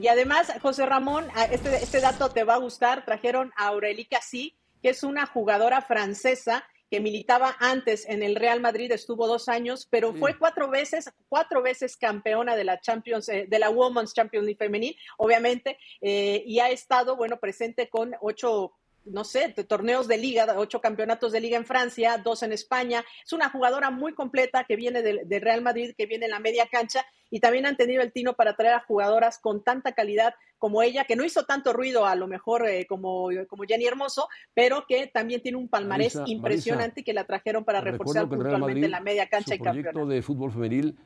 [0.00, 4.54] Y además, José Ramón, este, este dato te va a gustar, trajeron a Aurélie Cassie,
[4.80, 9.88] que es una jugadora francesa que militaba antes en el Real Madrid, estuvo dos años,
[9.90, 14.46] pero fue cuatro veces, cuatro veces campeona de la Champions, eh, de la Women's Champions
[14.46, 20.16] League femenil, obviamente, eh, y ha estado, bueno, presente con ocho no sé, torneos de
[20.16, 23.04] liga, ocho campeonatos de liga en Francia, dos en España.
[23.24, 26.66] Es una jugadora muy completa que viene del, Real Madrid, que viene en la media
[26.70, 30.82] cancha y también han tenido el tino para traer a jugadoras con tanta calidad como
[30.82, 34.86] ella, que no hizo tanto ruido a lo mejor eh, como, como Jenny Hermoso, pero
[34.86, 39.28] que también tiene un palmarés impresionante y que la trajeron para reforzar puntualmente la media
[39.28, 39.88] cancha y campeonato.
[39.88, 40.96] El proyecto de fútbol femenil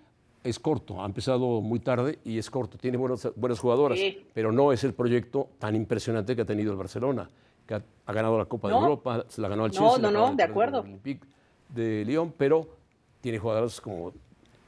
[0.44, 3.98] es corto, ha empezado muy tarde y es corto, tiene buenas, buenas jugadoras,
[4.32, 7.28] pero no es el proyecto tan impresionante que ha tenido el Barcelona
[7.68, 9.98] que ha, ganado la Copa de Europa, se la ganó al Chelsea.
[9.98, 10.84] No, no, no, de acuerdo.
[11.68, 12.66] de Lyon, pero
[13.20, 14.12] tiene jugadores como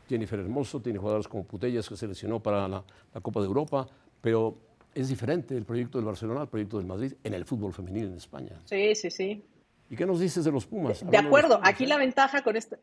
[0.08, 2.84] Jennifer Hermoso, tiene jugadores como Putellas que se lesionó para la,
[3.22, 3.86] Copa de Europa,
[4.20, 4.56] pero
[4.94, 8.16] es diferente el proyecto del Barcelona al proyecto del Madrid en el fútbol femenil en
[8.16, 8.60] España.
[8.66, 9.44] Sí, sí, sí.
[9.88, 11.08] ¿Y qué nos dices de los Pumas?
[11.08, 12.78] De acuerdo, aquí la ventaja con este,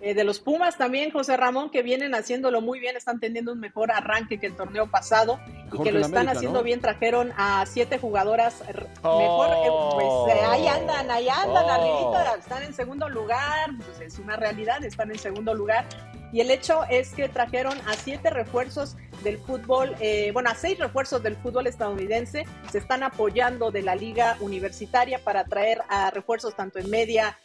[0.00, 3.58] eh, de los Pumas también, José Ramón, que vienen haciéndolo muy bien, están teniendo un
[3.58, 5.40] mejor arranque que el torneo pasado
[5.72, 6.80] y que lo están haciendo bien.
[6.80, 11.68] Trajeron a siete jugadoras mejor, eh, pues eh, ahí andan, ahí andan, oh.
[11.68, 15.84] arribita, están en segundo lugar, pues es una realidad, están en segundo lugar.
[16.32, 19.96] Y el hecho es que trajeron a siete refuerzos del fútbol,
[20.32, 25.44] bueno, a seis refuerzos del fútbol estadounidense, se están apoyando de la liga universitaria para
[25.44, 27.38] traer a refuerzos tanto en media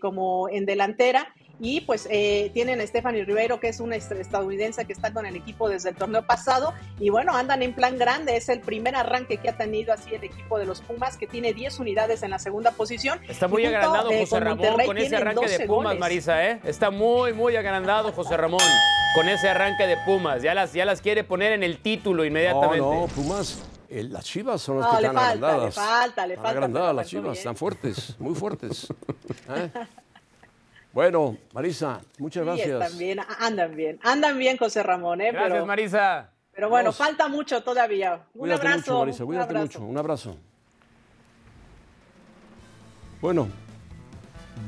[0.00, 4.92] como en delantera y pues eh, tienen a Stephanie Rivero, que es una estadounidense que
[4.92, 6.74] está con el equipo desde el torneo pasado.
[7.00, 8.36] Y bueno, andan en plan grande.
[8.36, 11.54] Es el primer arranque que ha tenido así el equipo de los Pumas, que tiene
[11.54, 13.20] 10 unidades en la segunda posición.
[13.26, 16.60] Está muy agrandado José Ramón con ese arranque de Pumas, Marisa, ¿eh?
[16.64, 18.60] Está muy, muy agrandado José Ramón
[19.14, 20.42] con ese arranque de Pumas.
[20.42, 22.80] Ya las, ya las quiere poner en el título inmediatamente.
[22.80, 23.62] No, no, Pumas.
[23.88, 25.64] las chivas son las que están falta, agrandadas.
[25.64, 26.50] Le falta, le falta.
[26.50, 28.88] Agrandadas las chivas, están fuertes, muy fuertes.
[29.48, 29.70] ¿Eh?
[30.96, 32.82] Bueno, Marisa, muchas gracias.
[32.82, 35.20] Están bien, andan bien, andan bien, José Ramón.
[35.20, 35.30] ¿eh?
[35.30, 36.30] Gracias, Marisa.
[36.54, 38.22] Pero bueno, falta mucho todavía.
[38.32, 38.76] Un abrazo.
[38.76, 39.80] Mucho, Marisa, cuídate mucho.
[39.82, 40.38] Un abrazo.
[43.20, 43.46] Bueno,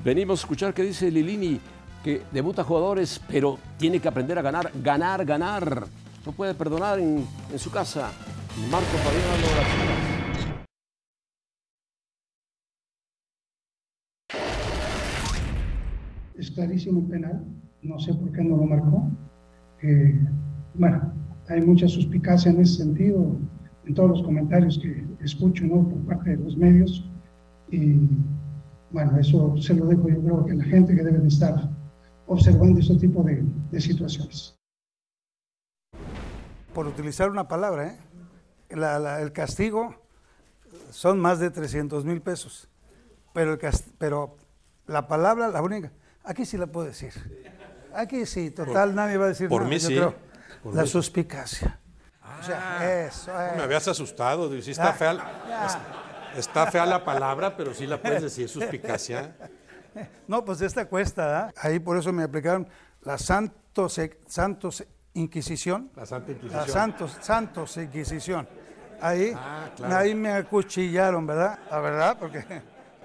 [0.04, 1.58] venimos a escuchar qué dice Lilini,
[2.04, 5.86] que debuta jugadores, pero tiene que aprender a ganar, ganar, ganar.
[6.26, 8.12] No puede perdonar en, su casa.
[8.70, 10.07] Marco Fabián
[16.38, 17.44] es clarísimo penal,
[17.82, 19.10] no sé por qué no lo marcó.
[20.74, 21.12] bueno,
[21.48, 23.36] hay mucha suspicacia en ese sentido,
[23.84, 25.88] en todos los comentarios que escucho ¿no?
[25.88, 27.04] por parte de los medios.
[27.70, 28.08] Y
[28.90, 31.68] bueno, eso se lo dejo yo creo que la gente que debe de estar
[32.26, 34.56] observando este tipo de, situaciones.
[36.72, 37.98] Por utilizar una palabra, ¿eh?
[38.68, 39.94] el castigo
[40.90, 42.68] son más de 300 mil pesos,
[43.32, 43.58] pero, el
[43.98, 44.36] pero
[44.86, 45.92] la palabra, la única,
[46.28, 47.14] Aquí sí la puedo decir.
[47.94, 49.74] Aquí sí, total, nadie va a decir por nada.
[49.74, 49.98] Mí sí.
[50.64, 51.80] la suspicacia.
[52.38, 53.06] o sea, ah.
[53.06, 54.50] eso Me habías asustado.
[54.60, 55.16] Sí está, fea,
[56.36, 59.34] está fea la palabra, pero sí la puedes decir, suspicacia.
[60.28, 62.68] No, pues esta cuesta, Ahí por eso me aplicaron
[63.02, 65.90] la Santos, Santos Inquisición.
[65.96, 66.66] La Santa Inquisición.
[66.66, 68.48] La Santos, Santos Inquisición.
[69.00, 71.58] Ahí, ah, ahí me acuchillaron, ¿verdad?
[71.68, 72.44] La verdad, porque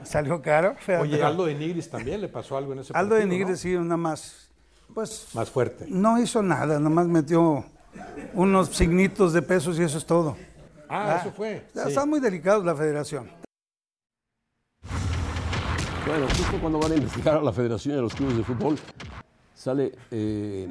[0.05, 0.75] Salió caro.
[0.99, 3.97] Oye, Aldo de Nigris también le pasó algo en ese Aldo de Nigris sí, nada
[3.97, 4.49] más.
[4.93, 5.27] Pues.
[5.33, 5.85] Más fuerte.
[5.87, 7.65] No hizo nada, nada más metió
[8.33, 10.35] unos signitos de pesos y eso es todo.
[10.89, 11.65] Ah, eso fue.
[11.73, 13.27] Está muy delicado la federación.
[16.05, 18.77] Bueno, justo cuando van a investigar a la Federación de los Clubes de Fútbol,
[19.55, 20.67] sale eh,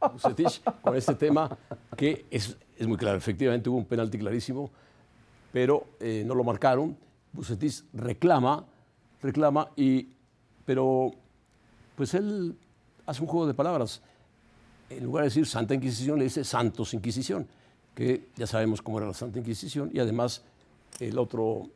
[0.82, 1.54] con este tema
[1.94, 3.18] que es, es, muy claro.
[3.18, 4.70] Efectivamente hubo un penalti clarísimo,
[5.52, 6.96] pero eh, no lo marcaron.
[7.34, 8.64] Bucetis reclama,
[9.20, 10.08] reclama, y,
[10.64, 11.10] pero
[11.96, 12.56] pues él
[13.06, 14.00] hace un juego de palabras.
[14.88, 17.46] En lugar de decir Santa Inquisición, le dice Santos Inquisición,
[17.94, 20.42] que ya sabemos cómo era la Santa Inquisición, y además
[21.00, 21.68] el otro,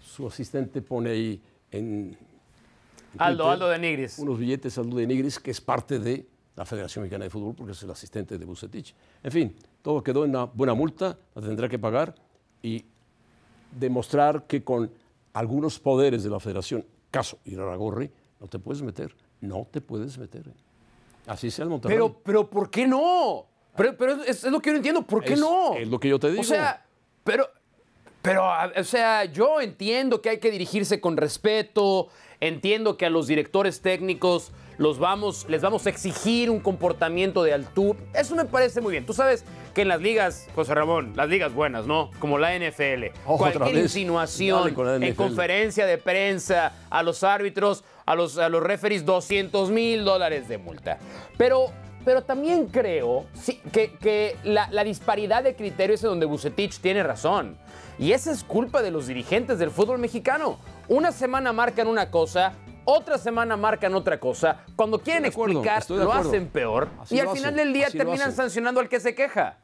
[0.00, 2.16] su asistente pone ahí en...
[3.18, 4.18] Aldo, Aldo de Nigris.
[4.18, 7.72] Unos billetes Aldo de Nigris, que es parte de la Federación Mexicana de Fútbol, porque
[7.72, 8.94] es el asistente de Bucetich.
[9.22, 12.14] En fin, todo quedó en una buena multa, la tendrá que pagar,
[12.62, 12.84] y
[13.78, 14.90] demostrar que con
[15.32, 20.52] algunos poderes de la federación, caso Iraragorri, no te puedes meter, no te puedes meter.
[21.26, 21.96] Así sea el Monterrey.
[21.96, 23.46] Pero, pero ¿por qué no?
[23.76, 25.74] Pero, pero es, lo que yo no entiendo, ¿por qué no?
[25.74, 26.40] Es lo que yo te digo.
[26.40, 26.84] O sea,
[27.24, 27.48] pero
[28.22, 28.44] Pero,
[28.76, 32.08] o sea, yo entiendo que hay que dirigirse con respeto,
[32.40, 37.54] entiendo que a los directores técnicos los vamos, les vamos a exigir un comportamiento de
[37.54, 37.98] altura.
[38.12, 39.06] Eso me parece muy bien.
[39.06, 42.10] Tú sabes que en las ligas, José Ramón, las ligas buenas, ¿no?
[42.18, 48.48] Como la NFL, cualquier insinuación en conferencia de prensa a los árbitros, a los, a
[48.48, 50.98] los referees, 200 mil dólares de multa.
[51.38, 51.70] Pero
[52.04, 53.26] pero también creo
[53.70, 57.56] que, que la, la, disparidad de criterios es donde Bucetich tiene razón.
[57.96, 60.58] Y esa es culpa de los dirigentes del fútbol mexicano.
[60.88, 64.64] Una semana marcan una cosa, otra semana marcan otra cosa.
[64.76, 66.88] Cuando quieren explicar, lo hacen peor.
[67.10, 69.56] y al final del día terminan sancionando al que se queja.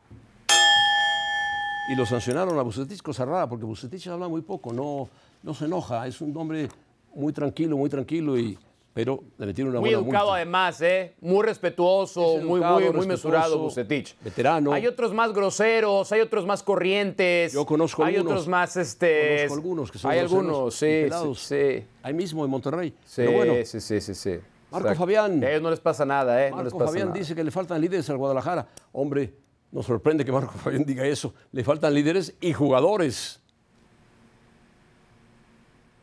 [1.90, 5.08] Y lo sancionaron a Bucetich, cosa rara, porque Bucetich habla muy poco, no,
[5.42, 6.68] no se enoja, es un hombre
[7.14, 8.58] muy tranquilo, muy tranquilo y
[8.98, 11.14] pero le metieron una muy educado además, ¿eh?
[11.20, 14.16] muy respetuoso, muy, muy, muy mesurado Bucetich.
[14.20, 14.72] Veterano.
[14.72, 17.52] Hay otros más groseros, hay otros más corrientes.
[17.52, 18.32] Yo conozco hay algunos.
[18.32, 19.46] Hay otros más, este.
[19.46, 21.06] Conozco algunos que son Hay algunos, sí,
[21.36, 22.90] sí, Ahí mismo en Monterrey.
[23.04, 24.40] Sí, Pero bueno, sí, sí, sí, sí.
[24.72, 25.44] Marco Fabián.
[25.44, 26.50] A ellos no les pasa nada, ¿eh?
[26.50, 27.20] Marco no les pasa Fabián nada.
[27.20, 28.66] dice que le faltan líderes al Guadalajara.
[28.90, 29.32] Hombre,
[29.70, 31.32] nos sorprende que Marco Fabián diga eso.
[31.52, 33.40] Le faltan líderes y jugadores.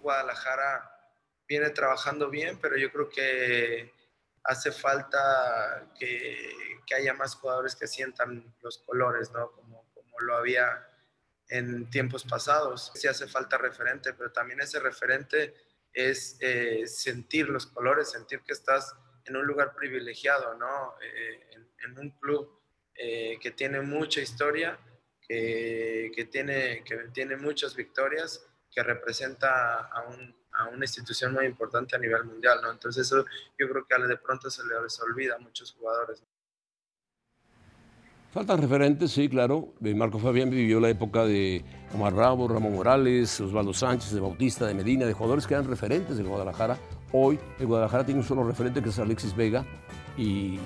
[0.02, 0.95] Guadalajara
[1.48, 3.94] viene trabajando bien, pero yo creo que
[4.44, 6.52] hace falta que,
[6.86, 9.52] que, haya más jugadores que sientan los colores, ¿no?
[9.52, 10.88] Como, como lo había
[11.50, 12.92] en tiempos pasados.
[12.96, 15.54] Sí hace falta referente, pero también ese referente
[15.94, 18.94] es eh, sentir los colores, sentir que estás
[19.26, 20.96] en un lugar privilegiado, ¿no?
[21.02, 22.60] Eh, en, en, un club
[22.96, 24.78] eh, que tiene mucha historia,
[25.22, 31.46] que, que, tiene, que tiene muchas victorias, que representa a un, a una institución muy
[31.46, 32.72] importante a nivel mundial, ¿no?
[32.72, 33.26] Entonces eso
[33.58, 36.24] yo creo que de pronto se les olvida a muchos jugadores.
[38.36, 39.74] Faltan referentes, sí, claro.
[39.80, 41.64] Marco Fabián vivió la época de
[41.94, 46.18] Omar Bravo, Ramón Morales, Osvaldo Sánchez, de Bautista, de Medina, de jugadores que eran referentes
[46.18, 46.78] del Guadalajara.
[47.14, 49.66] Hoy el Guadalajara tiene un solo referente que es Alexis Vega
[50.18, 50.60] y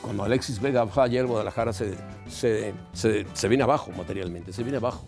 [0.00, 1.94] cuando Alexis Vega falla el Guadalajara se,
[2.26, 5.06] se, se, se viene abajo materialmente, se viene abajo.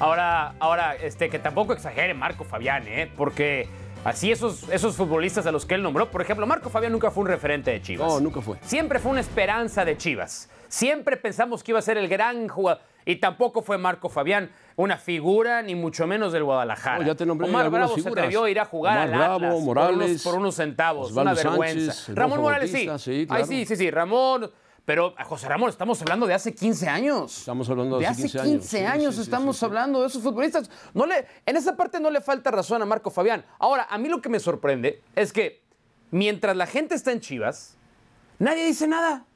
[0.00, 3.10] Ahora, ahora este, que tampoco exagere Marco Fabián, ¿eh?
[3.16, 3.68] Porque
[4.04, 7.22] así esos, esos futbolistas a los que él nombró, por ejemplo, Marco Fabián nunca fue
[7.22, 8.06] un referente de Chivas.
[8.06, 8.58] No, nunca fue.
[8.62, 10.48] Siempre fue una esperanza de Chivas.
[10.68, 12.82] Siempre pensamos que iba a ser el gran jugador.
[13.04, 16.98] Y tampoco fue Marco Fabián una figura, ni mucho menos del Guadalajara.
[16.98, 18.14] No, ya te nombré Omar Bravo figuras.
[18.14, 20.54] se atrevió a ir a jugar Omar al Bravo, Atlas Morales, por, unos, por unos
[20.54, 21.06] centavos.
[21.08, 21.92] Osvaldo una vergüenza.
[21.92, 23.20] Sánchez, Ramón Morales Bautista, sí.
[23.20, 23.44] sí, claro.
[23.44, 23.90] Ay, sí, sí, sí.
[23.90, 24.50] Ramón.
[24.88, 27.40] Pero, José Ramón, estamos hablando de hace 15 años.
[27.40, 28.90] Estamos hablando de, De hace hace 15 15 años.
[28.94, 29.64] años, Sí, sí, sí, estamos sí.
[29.66, 30.70] hablando de esos futbolistas.
[30.94, 33.44] No le, en esa parte no le falta razón a Marco Fabián.
[33.58, 35.60] Ahora, a mí lo que me sorprende es que
[36.10, 37.76] mientras la gente está en Chivas,
[38.38, 39.26] nadie dice nada.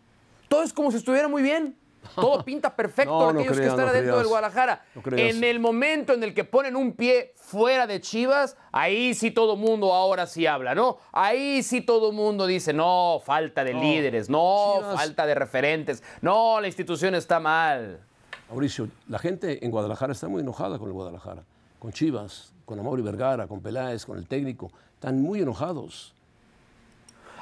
[0.48, 1.76] Todo es como si estuviera muy bien.
[2.14, 4.18] Todo pinta perfecto No, aquellos que están no adentro creas.
[4.18, 4.84] del Guadalajara.
[5.12, 9.56] En el momento en el que ponen un pie fuera de Chivas, ahí sí todo
[9.56, 10.98] mundo ahora sí habla, ¿no?
[11.12, 16.60] Ahí sí todo mundo dice, no, falta de líderes, no, Chivas- falta de referentes, no,
[16.60, 18.00] la institución está mal.
[18.48, 21.42] Mauricio, la gente en Guadalajara está muy enojada con el Guadalajara,
[21.78, 24.70] con Chivas, con Amaury Vergara, con Peláez, con el técnico.
[24.94, 26.14] Están muy enojados.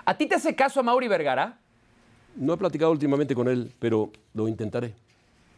[0.05, 1.59] ¿A ti te hace caso a Mauri Vergara?
[2.37, 4.95] No he platicado últimamente con él, pero lo intentaré.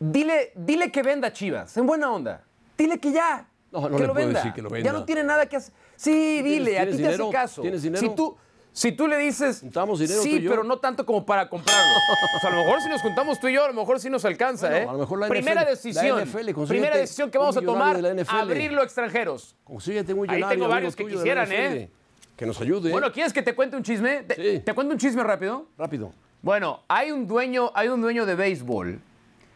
[0.00, 2.42] Dile, dile que venda Chivas, en buena onda.
[2.76, 3.46] Dile que ya.
[3.70, 4.40] No, no que le lo puedo venda.
[4.40, 4.92] decir que lo Ya venda.
[4.92, 5.72] no tiene nada que hacer.
[5.96, 7.62] Sí, dile, a ti te hace caso.
[7.62, 8.00] ¿Tienes dinero?
[8.00, 8.36] Si tú,
[8.72, 9.60] si tú le dices.
[9.60, 10.50] ¿Juntamos dinero tú Sí, y yo?
[10.50, 11.92] pero no tanto como para comprarlo.
[12.36, 14.10] O sea, a lo mejor si nos juntamos tú y yo, a lo mejor sí
[14.10, 14.88] nos alcanza, Bueno, ¿eh?
[14.88, 16.16] a lo mejor la primera NFL decisión.
[16.18, 17.96] la NFL, primera decisión que vamos a tomar,
[18.28, 19.54] abrirlo a extranjeros.
[19.64, 21.90] Consíguete un Ahí tengo varios que quisieran, ¿eh?
[22.36, 22.90] Que nos ayude.
[22.90, 24.24] Bueno, ¿quieres que te cuente un chisme?
[24.24, 24.60] ¿Te, Sí.
[24.64, 25.68] ¿te cuento un chisme rápido?
[25.78, 26.12] Rápido.
[26.42, 29.00] Bueno, hay un dueño, hay un dueño de béisbol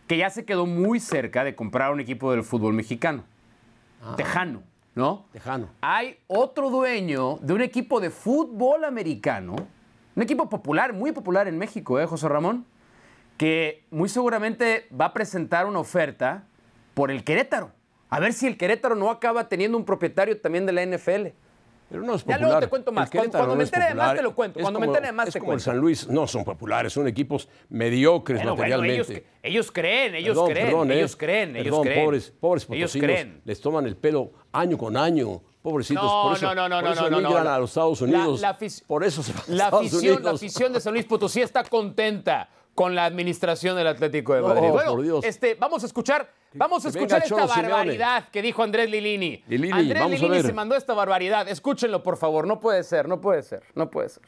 [0.06, 3.24] que ya se quedó muy cerca de comprar un equipo del fútbol mexicano.
[4.16, 4.62] Tejano,
[4.94, 5.26] ¿no?
[5.32, 5.68] Tejano.
[5.80, 9.56] Hay otro dueño de un equipo de fútbol americano,
[10.14, 12.64] un equipo popular, muy popular en México, ¿eh, José Ramón?
[13.36, 16.44] Que muy seguramente va a presentar una oferta
[16.94, 17.72] por el Querétaro.
[18.10, 21.34] A ver si el Querétaro no acaba teniendo un propietario también de la NFL.
[21.88, 22.40] Pero no es Ya popular.
[22.40, 23.06] luego te cuento más.
[23.14, 24.60] El Cuando- cuando no me entere de más te lo cuento.
[24.60, 25.64] Cuando me como- entere de más es te como el cuento.
[25.70, 26.08] San Luis.
[26.08, 29.26] No son populares, son equipos mediocres Bueno, bueno, ellos, materialmente.
[29.42, 30.94] ellos creen, ellos Perdón, creen, perdón, ¿eh?
[30.96, 32.04] ellos creen, ellos Perdón, creen.
[32.04, 33.40] Pobres, pobres ellos creen.
[33.44, 35.40] Les toman el pelo año con año.
[35.62, 36.02] Pobrecitos.
[36.04, 38.40] No, por eso, no, no, no, por eso emigran a los Estados La- Unidos.
[38.40, 41.64] la afic- por eso se van La afición, la afición de San Luis Potosí está
[41.64, 44.68] contenta con la administración del Atlético de No, Madrid.
[44.70, 45.24] bueno, por Dios.
[45.24, 47.72] este, vamos a escuchar, vamos a escuchar esta Cholo Simeone.
[47.72, 49.42] barbaridad que dijo Andrés Lilini.
[49.48, 50.46] Lilini, Andrés vamos a Lilini ver.
[50.46, 51.48] se mandó esta barbaridad.
[51.48, 52.46] Escúchenlo, por favor.
[52.46, 54.22] No puede ser, no puede ser, no puede ser.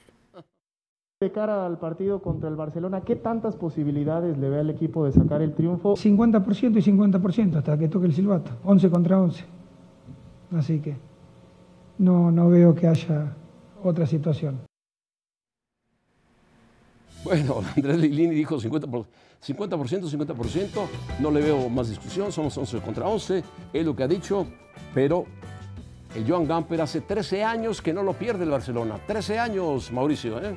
[1.21, 5.13] De cara al partido contra el Barcelona, ¿qué tantas posibilidades le ve al equipo de
[5.13, 5.95] sacar el triunfo?
[5.97, 9.45] 50% y 50% hasta que toque el silbato, 11 contra 11.
[10.57, 10.97] Así que
[11.99, 13.35] no, no veo que haya
[13.83, 14.61] otra situación.
[17.29, 19.05] Bueno, Andrés Lilini dijo 50%,
[19.47, 20.69] 50%, 50%,
[21.21, 24.47] no le veo más discusión, somos 11 contra 11, es lo que ha dicho,
[24.95, 25.27] pero
[26.15, 30.43] el Joan Gamper hace 13 años que no lo pierde el Barcelona, 13 años, Mauricio,
[30.43, 30.57] ¿eh?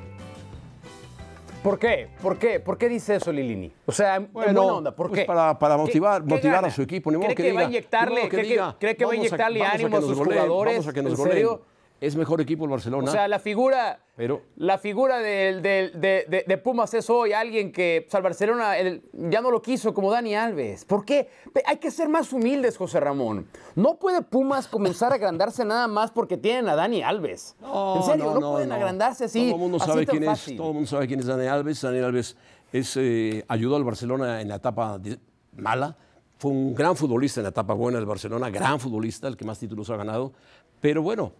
[1.61, 2.07] ¿Por qué?
[2.23, 2.59] ¿Por qué?
[2.59, 3.71] ¿Por qué dice eso Lilini?
[3.85, 5.25] O sea, en buena onda, ¿por pues qué?
[5.27, 7.11] Para, para motivar, ¿Qué- motivar a su equipo.
[7.11, 9.05] Ni modo ¿Cree que, que diga, va a inyectarle- que cree que- diga, cree que
[9.05, 10.73] va a inyectarle ánimo a sus goleen, jugadores?
[10.73, 11.33] Vamos a que nos ¿En goleen.
[11.37, 11.61] serio?
[12.01, 13.07] Es mejor equipo el Barcelona.
[13.09, 17.31] O sea, la figura, pero la figura del- del- de, de- de Pumas es hoy
[17.31, 20.83] alguien que pues, al Barcelona el- ya no lo quiso, como Dani Alves.
[20.83, 21.29] ¿Por qué?
[21.63, 23.45] Hay que ser más humildes, José Ramón.
[23.75, 27.55] No puede Pumas comenzar a agrandarse nada más porque tienen a Dani Alves.
[27.61, 29.45] en serio, no, pueden agrandarse así.
[29.45, 30.53] Todo el mundo sabe quién fácil.
[30.53, 30.57] es.
[30.57, 31.81] Todo el mundo sabe quién es Dani Alves.
[31.81, 32.35] Dani Alves
[32.73, 35.19] es, eh, ayudó al Barcelona en la etapa de-
[35.55, 35.95] mala.
[36.39, 39.59] Fue un gran futbolista en la etapa buena del Barcelona, gran futbolista, el que más
[39.59, 40.33] títulos ha ganado.
[40.79, 41.33] Pero bueno,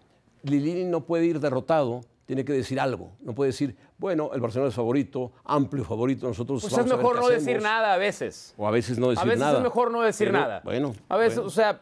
[0.43, 3.11] Lilini no puede ir derrotado, tiene que decir algo.
[3.21, 6.95] No puede decir, bueno, el Barcelona es favorito, amplio favorito, nosotros Pues vamos es a
[6.95, 8.53] ver mejor qué no decir nada a veces.
[8.57, 9.57] O a veces no decir a veces nada.
[9.57, 10.61] es mejor no decir Pero, nada.
[10.63, 10.93] Bueno.
[11.09, 11.47] A veces, bueno.
[11.47, 11.81] o sea,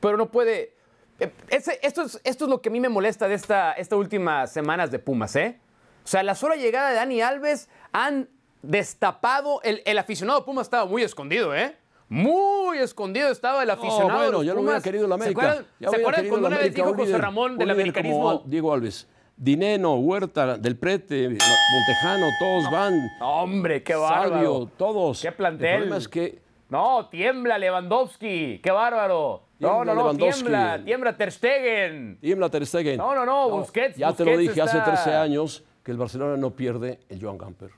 [0.00, 0.74] pero no puede.
[1.18, 3.98] eh, ese- esto, es, esto es lo que a mí me molesta de esta, estas
[3.98, 5.58] últimas semanas de Pumas, ¿eh?
[6.04, 8.28] O sea, la sola llegada de Dani Alves han
[8.62, 9.60] destapado.
[9.62, 11.76] El, el aficionado Pumas estaba muy escondido, ¿eh?
[12.10, 14.08] Muy escondido estaba el aficionado.
[14.08, 15.40] No, bueno, ya lo hubiera querido la ¿Se América.
[15.52, 18.42] acuerdan, ¿se acuerdan cuando una vez dijo José Ramón del americanismo?
[18.44, 19.08] Diego Alves.
[19.36, 23.00] Dineno, Huerta, Del Prete, Montejano, todos van.
[23.22, 24.32] Hombre, qué bárbaro.
[24.32, 25.22] Salvio, todos.
[25.22, 25.66] Qué plantel.
[25.66, 28.60] El problema es que No, tiembla Lewandowski.
[28.62, 29.44] Qué bárbaro.
[29.60, 30.40] No, Tiembla no, no, Lewandowski.
[30.42, 30.84] tiembla.
[30.84, 32.18] Tiembla Ter Stegen.
[32.20, 32.96] tiembla Ter Stegen.
[32.98, 33.96] No, no, no, Busquets.
[33.96, 37.22] Ya te lo Busquets dije hace está- 13 años que el Barcelona no pierde el
[37.22, 37.70] Joan Gamper.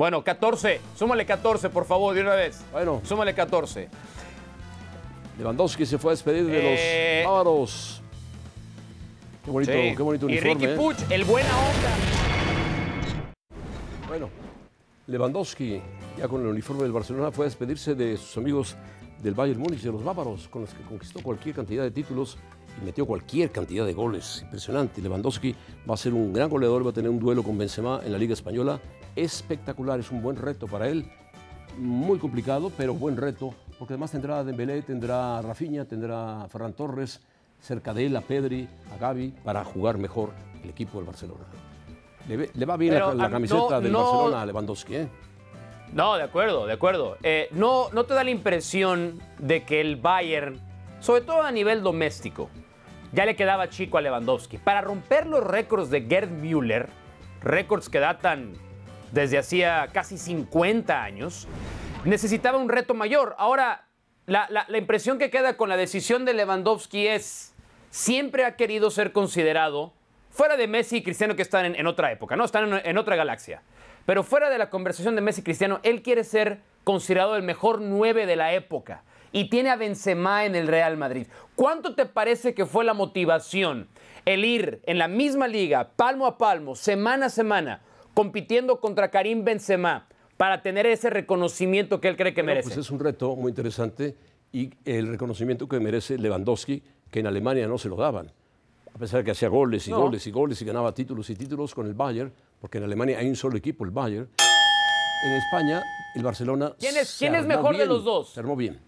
[0.00, 0.80] Bueno, 14.
[0.96, 2.64] Súmale 14, por favor, de una vez.
[2.72, 3.02] Bueno.
[3.04, 3.86] Súmale 14.
[5.38, 7.22] Lewandowski se fue a despedir de Eh.
[7.22, 8.02] los bávaros.
[9.44, 9.94] Qué bonito, Sí.
[9.94, 10.54] qué bonito y uniforme.
[10.54, 10.76] Ricky ¿eh?
[10.76, 11.90] Puch, el buena onda.
[14.08, 14.30] Bueno,
[15.06, 15.82] Lewandowski,
[16.16, 18.76] ya con el uniforme del Barcelona, fue a despedirse de sus amigos
[19.22, 22.38] del Bayern Múnich, de los bávaros, con los que conquistó cualquier cantidad de títulos
[22.80, 24.40] y metió cualquier cantidad de goles.
[24.44, 25.02] Impresionante.
[25.02, 25.54] Lewandowski
[25.86, 28.16] va a ser un gran goleador, va a tener un duelo con Benzema en la
[28.16, 28.80] Liga Española.
[29.16, 31.10] Espectacular, es un buen reto para él.
[31.78, 36.48] Muy complicado, pero buen reto, porque además tendrá a Dembélé, tendrá a Rafinha, tendrá a
[36.48, 37.20] Ferran Torres,
[37.60, 40.30] cerca de él a Pedri, a Gavi, para jugar mejor
[40.62, 41.44] el equipo del Barcelona.
[42.28, 45.08] Le, va bien la, Pero, la ah, camiseta no- del no- Barcelona a Lewandowski, ¿eh?
[45.92, 47.16] No, de acuerdo, de acuerdo.
[47.22, 50.60] Eh, no, ¿No te da la impresión de que el Bayern,
[51.00, 52.48] sobre todo a nivel doméstico,
[53.12, 54.58] ya le quedaba chico a Lewandowski?
[54.58, 56.88] Para romper los récords de Gerd Müller,
[57.42, 58.52] récords que datan
[59.12, 61.48] desde hacía casi 50 años,
[62.04, 63.34] necesitaba un reto mayor.
[63.38, 63.86] Ahora,
[64.26, 67.54] la, la- impresión que queda con la decisión de Lewandowski es,
[67.90, 69.92] siempre ha querido ser considerado,
[70.30, 72.44] fuera de Messi y Cristiano que están en, en otra época, ¿no?
[72.44, 73.62] Están en, en otra galaxia.
[74.06, 77.80] Pero fuera de la conversación de Messi y Cristiano, él quiere ser considerado el mejor
[77.80, 79.02] 9 de la época.
[79.32, 81.26] Y tiene a Benzema en el Real Madrid.
[81.54, 83.88] ¿Cuánto te parece que fue la motivación
[84.24, 87.80] el ir en la misma liga, palmo a palmo, semana a semana,
[88.14, 90.06] compitiendo contra Karim Benzema
[90.36, 92.68] para tener ese reconocimiento que él cree que Bueno, merece?
[92.68, 94.16] Pues es un reto muy interesante
[94.52, 98.32] y el reconocimiento que merece Lewandowski, que en Alemania no se lo daban.
[98.94, 100.00] A pesar de que hacía goles y No.
[100.00, 103.28] goles y goles y ganaba títulos y títulos con el Bayern, porque en Alemania hay
[103.28, 104.28] un solo equipo, el Bayern.
[105.24, 105.82] En España,
[106.16, 106.72] el Barcelona.
[106.78, 108.30] ¿Quién es- se quién es mejor de los dos?
[108.32, 108.80] Se armó bien.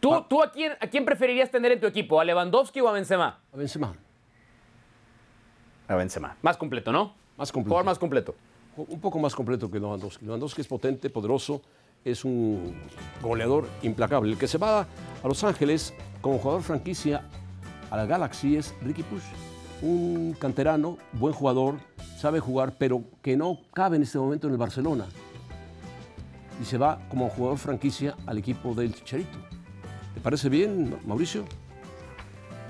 [0.00, 2.18] ¿Tú, tú a, quién, a quién preferirías tener en tu equipo?
[2.18, 3.40] ¿A Lewandowski o a Benzema?
[3.52, 3.94] A Benzema.
[5.88, 6.36] A Benzema.
[6.42, 7.14] Más completo, ¿no?
[7.40, 7.70] Más completo.
[7.70, 8.34] Jugador más completo.
[8.76, 10.26] Un poco más completo que Lewandowski.
[10.26, 11.62] Lewandowski es potente, poderoso,
[12.04, 12.74] es un
[13.22, 14.30] goleador implacable.
[14.30, 14.86] El que se va a
[15.26, 17.26] Los Ángeles como jugador franquicia
[17.90, 19.22] a la Galaxy es Ricky Push,
[19.80, 21.76] un canterano, buen jugador,
[22.18, 25.06] sabe jugar, pero que no cabe en este momento en el Barcelona.
[26.60, 29.38] Y se va como jugador franquicia al equipo del Chicharito.
[30.12, 31.46] ¿Te parece bien, Mauricio?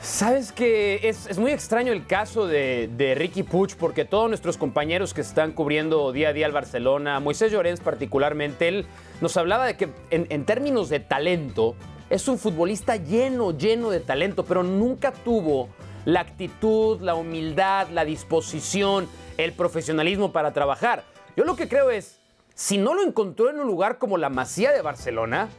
[0.02, 5.12] Sabes que es, muy extraño el caso de, de Ricky Puch porque todos nuestros compañeros
[5.12, 8.86] que están cubriendo día a día al Barcelona, Moisés Llorens particularmente, él
[9.20, 11.74] nos hablaba de que en, en términos de talento
[12.08, 15.68] es un futbolista lleno, lleno de talento, pero nunca tuvo
[16.06, 21.04] la actitud, la humildad, la disposición, el profesionalismo para trabajar.
[21.36, 22.18] Yo lo que creo es,
[22.54, 25.50] si no lo encontró en un lugar como la Masía de Barcelona,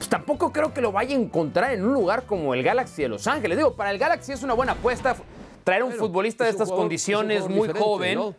[0.00, 3.08] pues tampoco creo que lo vaya a encontrar en un lugar como el Galaxy de
[3.10, 3.58] Los Ángeles.
[3.58, 5.14] Digo, para el Galaxy es una buena apuesta
[5.62, 8.08] traer un Bueno, futbolista de estas jugador- condiciones muy joven.
[8.16, 8.38] diferente,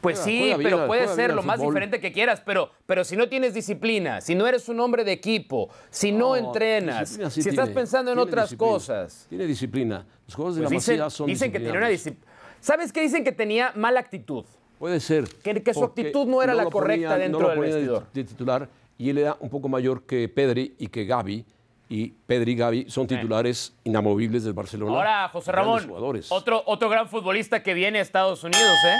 [0.00, 3.54] Pues sí, pero puede ser lo más diferente que quieras, pero, pero si no tienes
[3.54, 8.18] disciplina, si no eres un hombre de equipo, si no, entrenas, si estás pensando en
[8.20, 9.26] otras cosas.
[9.28, 10.06] Tiene disciplina.
[10.26, 12.32] Los juegos de pues la dicen, son Dicen que tiene una disciplina.
[12.60, 14.44] ¿Sabes qué dicen que tenía mala actitud?
[14.78, 15.24] Puede ser.
[15.42, 18.06] Que, su actitud no era la correcta dentro del vestidor.
[18.12, 21.44] De, titular y él era un poco mayor que Pedri y que Gaby
[21.88, 24.92] y Pedri y Gaby son titulares inamovibles del Barcelona.
[24.96, 25.90] Ahora, José Ramón,
[26.28, 28.96] otro, otro gran futbolista que viene a Estados Unidos, ¿eh?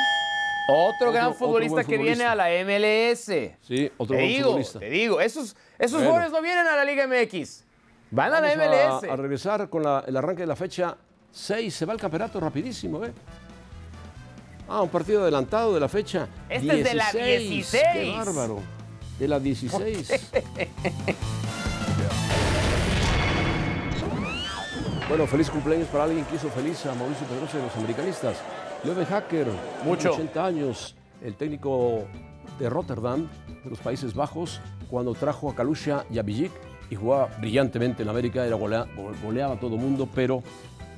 [0.67, 3.25] Otro, gran futbolista que viene a la MLS.
[3.61, 4.79] Sí, otro te gran digo, futbolista.
[4.79, 7.65] Te digo, esos, esos jugadores no vienen a la Liga MX.
[8.11, 9.11] Van a la MLS.
[9.11, 10.97] A, a regresar con el arranque de la fecha
[11.33, 11.75] 6.
[11.75, 13.13] Se va el campeonato rapidísimo, ¿eh?
[14.69, 16.27] Ah, un partido adelantado de la fecha.
[16.49, 17.85] Este es de la 16.
[17.93, 18.63] Qué bárbaro.
[19.19, 20.31] De la 16.
[25.09, 28.39] bueno, feliz cumpleaños para alguien que hizo feliz a Mauricio Pedroso de los americanistas.
[28.85, 29.47] Leuven Hacker,
[29.85, 30.13] Mucho.
[30.13, 32.05] 80 años, el técnico
[32.59, 33.29] de Rotterdam,
[33.63, 34.61] de los Países Bajos,
[34.91, 36.53] cuando trajo a Kalusha y a Villic
[36.91, 40.43] y jugaba brillantemente en América, era goleaba a todo mundo, pero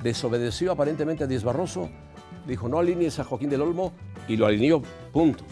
[0.03, 1.89] desobedeció aparentemente a Díaz Barroso,
[2.45, 3.93] dijo no alinees a Joaquín del Olmo
[4.27, 5.43] y lo alineó, punto.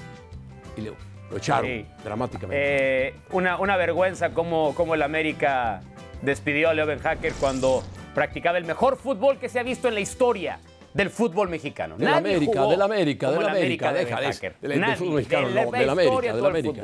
[0.78, 0.82] Y
[1.30, 3.07] lo echaron dramáticamente.
[3.07, 5.82] Eh, una, una vergüenza como, como el América
[6.21, 9.99] despidió a Leuven Hacker cuando practicaba el mejor fútbol que se ha visto en la
[9.99, 10.59] historia
[10.95, 11.97] del fútbol mexicano.
[11.97, 14.28] De la América, de la América, de la América, deja de
[14.61, 16.82] del, fútbol mexicano, de la, América, de la América.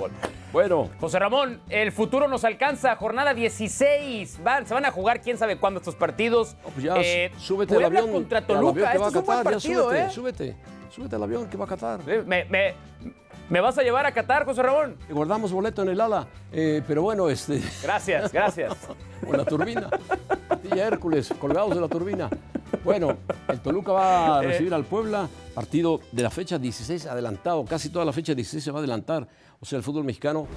[0.52, 0.90] Bueno.
[1.00, 4.44] José Ramón, el futuro nos alcanza, jornada 16.
[4.44, 6.58] Van, se van a jugar quién sabe cuándo estos partidos.
[6.74, 8.12] pues ya, eh, súbete avión.
[8.12, 10.10] contra Toluca, es un buen partido, súbete, ¿eh?
[10.10, 10.56] súbete,
[10.92, 12.02] súbete al avión que va a Qatar.
[12.26, 12.74] Me, me,
[13.50, 14.96] ¿Me vas a llevar a Qatar, José Ramón?
[15.10, 17.62] Guardamos boleto en el ala, eh, pero bueno, este...
[17.84, 18.74] Gracias, gracias.
[19.28, 19.90] Con la turbina.
[20.64, 22.30] Y Hércules, colgados de la turbina.
[22.84, 23.18] Bueno,
[23.50, 24.48] el Toluca va a eh.
[24.48, 28.72] recibir al Puebla, partido de la fecha 16 adelantado, casi toda la fecha 16 se
[28.72, 29.28] va a adelantar.
[29.60, 30.48] O sea, el fútbol mexicano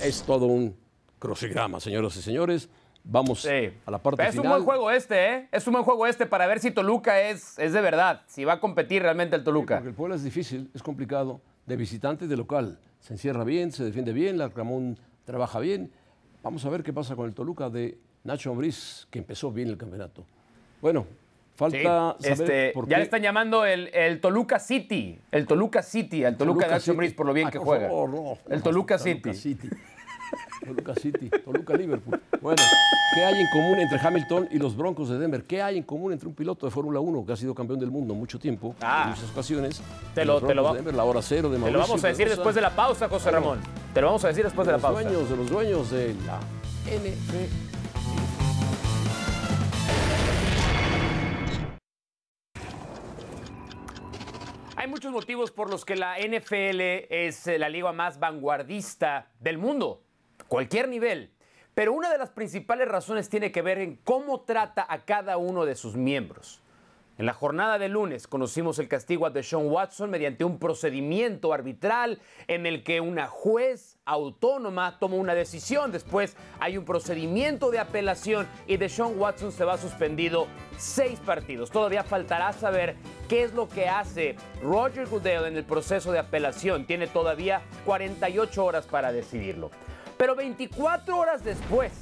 [0.00, 0.76] es todo un
[1.18, 2.68] crucigrama, señoras y señores.
[3.04, 4.32] Vamos a la parte final.
[4.32, 5.48] Es un buen juego este, ¿eh?
[5.52, 8.54] Es un buen juego este para ver si Toluca es, es de verdad, si va
[8.54, 9.76] a competir realmente el Toluca.
[9.76, 12.78] porque el Puebla es difícil, es complicado, de visitante y de local.
[13.00, 15.92] Se encierra bien, se defiende bien, la Ramón trabaja bien.
[16.42, 19.76] Vamos a ver qué pasa con el Toluca de Nacho Ambriz, que empezó bien el
[19.76, 20.24] campeonato.
[20.80, 21.06] Bueno,
[21.56, 22.98] Falta saber este, por Ya qué.
[22.98, 25.20] le están llamando el, el, Toluca City.
[25.30, 27.86] El Toluca City, el Toluca, Toluca de Nacho por lo bien ah, que juega.
[27.86, 29.34] Favor, no, el Toluca, City.
[29.34, 29.68] City.
[30.60, 32.20] Toluca City, Toluca Liverpool.
[32.40, 32.62] Bueno,
[33.14, 35.44] ¿qué hay en común entre Hamilton y los Broncos de Denver?
[35.44, 37.90] ¿Qué hay en común entre un piloto de Fórmula 1 que ha sido campeón del
[37.90, 39.82] mundo mucho tiempo, ah, en muchas ocasiones?
[40.14, 42.08] Te lo, te lo, de Denver, la hora cero de Mauricio, te lo vamos a
[42.08, 43.58] decir después de la pausa, José Ramón.
[43.92, 45.02] Te lo vamos a decir después de, de la pausa.
[45.02, 46.40] Dueños, de los dueños de la
[46.86, 47.74] NFL.
[54.84, 56.78] Hay muchos motivos por los que la NFL
[57.08, 60.03] es eh, la liga más vanguardista del mundo,
[60.48, 61.30] cualquier nivel.
[61.74, 65.64] Pero una de las principales razones tiene que ver en cómo trata a cada uno
[65.64, 66.60] de sus miembros.
[67.16, 72.20] En la jornada de lunes conocimos el castigo a Deshaun Watson mediante un procedimiento arbitral
[72.48, 75.92] en el que una juez autónoma tomó una decisión.
[75.92, 81.70] Después hay un procedimiento de apelación y Deshaun Watson se va suspendido seis partidos.
[81.70, 82.96] Todavía faltará saber
[83.28, 86.84] qué es lo que hace Roger Goodell en el proceso de apelación.
[86.84, 89.70] Tiene todavía 48 horas para decidirlo.
[90.16, 91.92] Pero 24 horas después,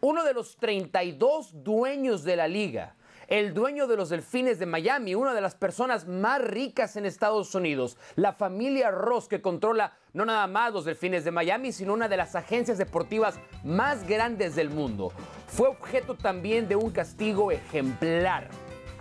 [0.00, 2.94] uno de los 32 dueños de la liga,
[3.26, 7.54] el dueño de los Delfines de Miami, una de las personas más ricas en Estados
[7.54, 12.08] Unidos, la familia Ross que controla no nada más los Delfines de Miami, sino una
[12.08, 15.12] de las agencias deportivas más grandes del mundo,
[15.48, 18.50] fue objeto también de un castigo ejemplar.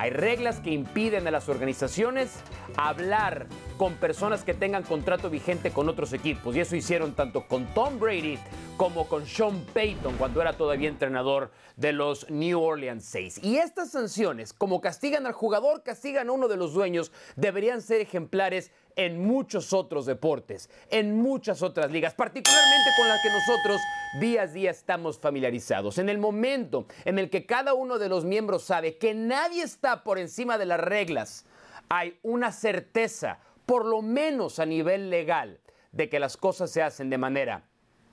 [0.01, 2.31] Hay reglas que impiden a las organizaciones
[2.75, 3.45] hablar
[3.77, 6.55] con personas que tengan contrato vigente con otros equipos.
[6.55, 8.39] Y eso hicieron tanto con Tom Brady
[8.77, 13.43] como con Sean Payton cuando era todavía entrenador de los New Orleans Saints.
[13.43, 18.01] Y estas sanciones, como castigan al jugador, castigan a uno de los dueños, deberían ser
[18.01, 23.81] ejemplares en muchos otros deportes, en muchas otras ligas, particularmente con las que nosotros
[24.19, 25.97] día a día estamos familiarizados.
[25.97, 30.03] En el momento en el que cada uno de los miembros sabe que nadie está
[30.03, 31.45] por encima de las reglas,
[31.89, 35.59] hay una certeza, por lo menos a nivel legal,
[35.91, 37.63] de que las cosas se hacen de manera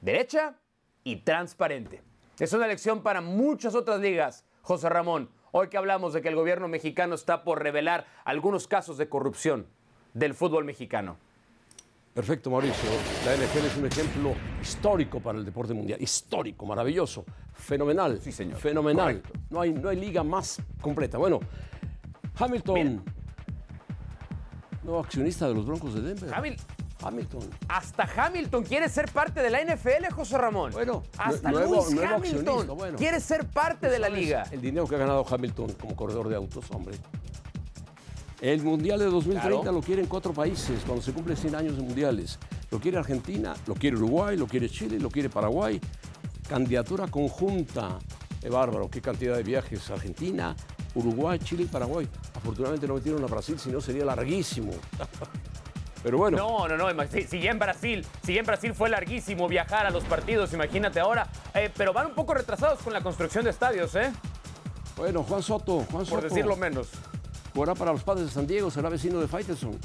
[0.00, 0.56] derecha
[1.04, 2.02] y transparente.
[2.38, 5.30] Es una lección para muchas otras ligas, José Ramón.
[5.50, 9.66] Hoy que hablamos de que el gobierno mexicano está por revelar algunos casos de corrupción
[10.18, 11.16] del fútbol mexicano.
[12.12, 12.90] Perfecto, Mauricio.
[13.24, 16.02] La NFL es un ejemplo histórico para el deporte mundial.
[16.02, 18.18] Histórico, maravilloso, fenomenal.
[18.20, 18.58] Sí, señor.
[18.58, 19.22] Fenomenal.
[19.50, 21.16] No hay, no hay liga más completa.
[21.18, 21.38] Bueno,
[22.36, 23.04] Hamilton,
[24.82, 26.34] nuevo accionista de los Broncos de Denver.
[27.00, 27.48] Hamilton.
[27.68, 30.72] Hasta Hamilton quiere ser parte de la NFL, José Ramón.
[30.72, 32.98] Bueno, hasta nuevo, Lewis nuevo Hamilton bueno.
[32.98, 34.44] quiere ser parte de la ¿Sabes liga.
[34.50, 36.96] El dinero que ha ganado Hamilton como corredor de autos, hombre.
[38.40, 39.72] El Mundial de 2030 Claro.
[39.72, 42.38] lo quieren cuatro países cuando se cumplen 100 años de mundiales.
[42.70, 45.80] Lo quiere Argentina, lo quiere Uruguay, lo quiere Chile, lo quiere Paraguay.
[46.48, 47.98] Candidatura conjunta.
[48.40, 49.90] Qué bárbaro, qué cantidad de viajes.
[49.90, 50.54] Argentina,
[50.94, 52.08] Uruguay, Chile y Paraguay.
[52.34, 54.70] Afortunadamente no metieron a Brasil, si no sería larguísimo.
[56.04, 56.36] Pero bueno.
[56.36, 57.08] No, no, no.
[57.08, 60.52] Si, si ya en Brasil, si ya en Brasil fue larguísimo viajar a los partidos,
[60.52, 61.28] imagínate ahora.
[61.54, 64.12] Eh, pero van un poco retrasados con la construcción de estadios, ¿eh?
[64.96, 66.20] Bueno, Juan Soto, Juan Soto.
[66.20, 66.86] Por decirlo menos.
[67.58, 69.76] Jugará para los padres de San Diego, será vecino de Faitelson.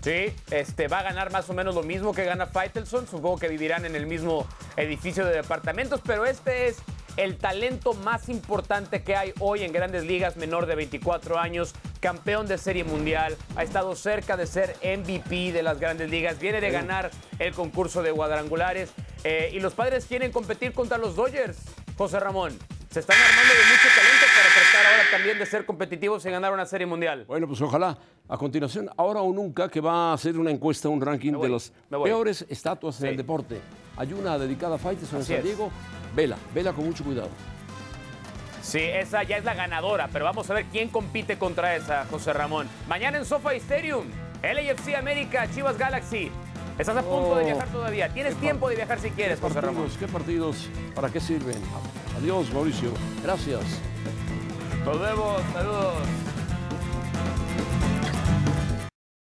[0.00, 3.06] Sí, este, va a ganar más o menos lo mismo que gana Faitelson.
[3.06, 4.46] Supongo que vivirán en el mismo
[4.78, 6.78] edificio de departamentos, pero este es
[7.18, 12.46] el talento más importante que hay hoy en grandes ligas, menor de 24 años, campeón
[12.46, 16.70] de serie mundial, ha estado cerca de ser MVP de las grandes ligas, viene de
[16.70, 18.88] ganar el concurso de cuadrangulares
[19.22, 21.58] eh, y los padres quieren competir contra los Dodgers,
[21.98, 22.58] José Ramón.
[22.90, 26.52] Se están armando de mucho talento para tratar ahora también de ser competitivos y ganar
[26.52, 27.24] una serie mundial.
[27.26, 27.96] Bueno, pues ojalá.
[28.28, 31.52] A continuación, ahora o nunca, que va a hacer una encuesta, un ranking voy, de
[31.52, 33.06] las peores estatuas en Sí.
[33.08, 33.60] el deporte.
[33.96, 35.42] Hay una dedicada a Faitelson en San.
[35.42, 35.70] Diego.
[36.14, 37.28] Vela, vela con mucho cuidado.
[38.62, 42.32] Sí, esa ya es la ganadora, pero vamos a ver quién compite contra esa, José
[42.32, 42.66] Ramón.
[42.88, 44.06] Mañana en SoFi Stadium,
[44.42, 46.30] LAFC América, Chivas Galaxy.
[46.78, 48.08] Estás a punto de Oh, viajar todavía.
[48.12, 49.88] Tienes tiempo de viajar si quieres, José Ramón.
[49.98, 50.68] ¿Qué partidos?
[50.94, 51.56] ¿Para qué sirven?
[52.18, 52.90] Adiós, Mauricio.
[53.22, 53.62] Gracias.
[54.86, 56.35] Nos vemos, saludos.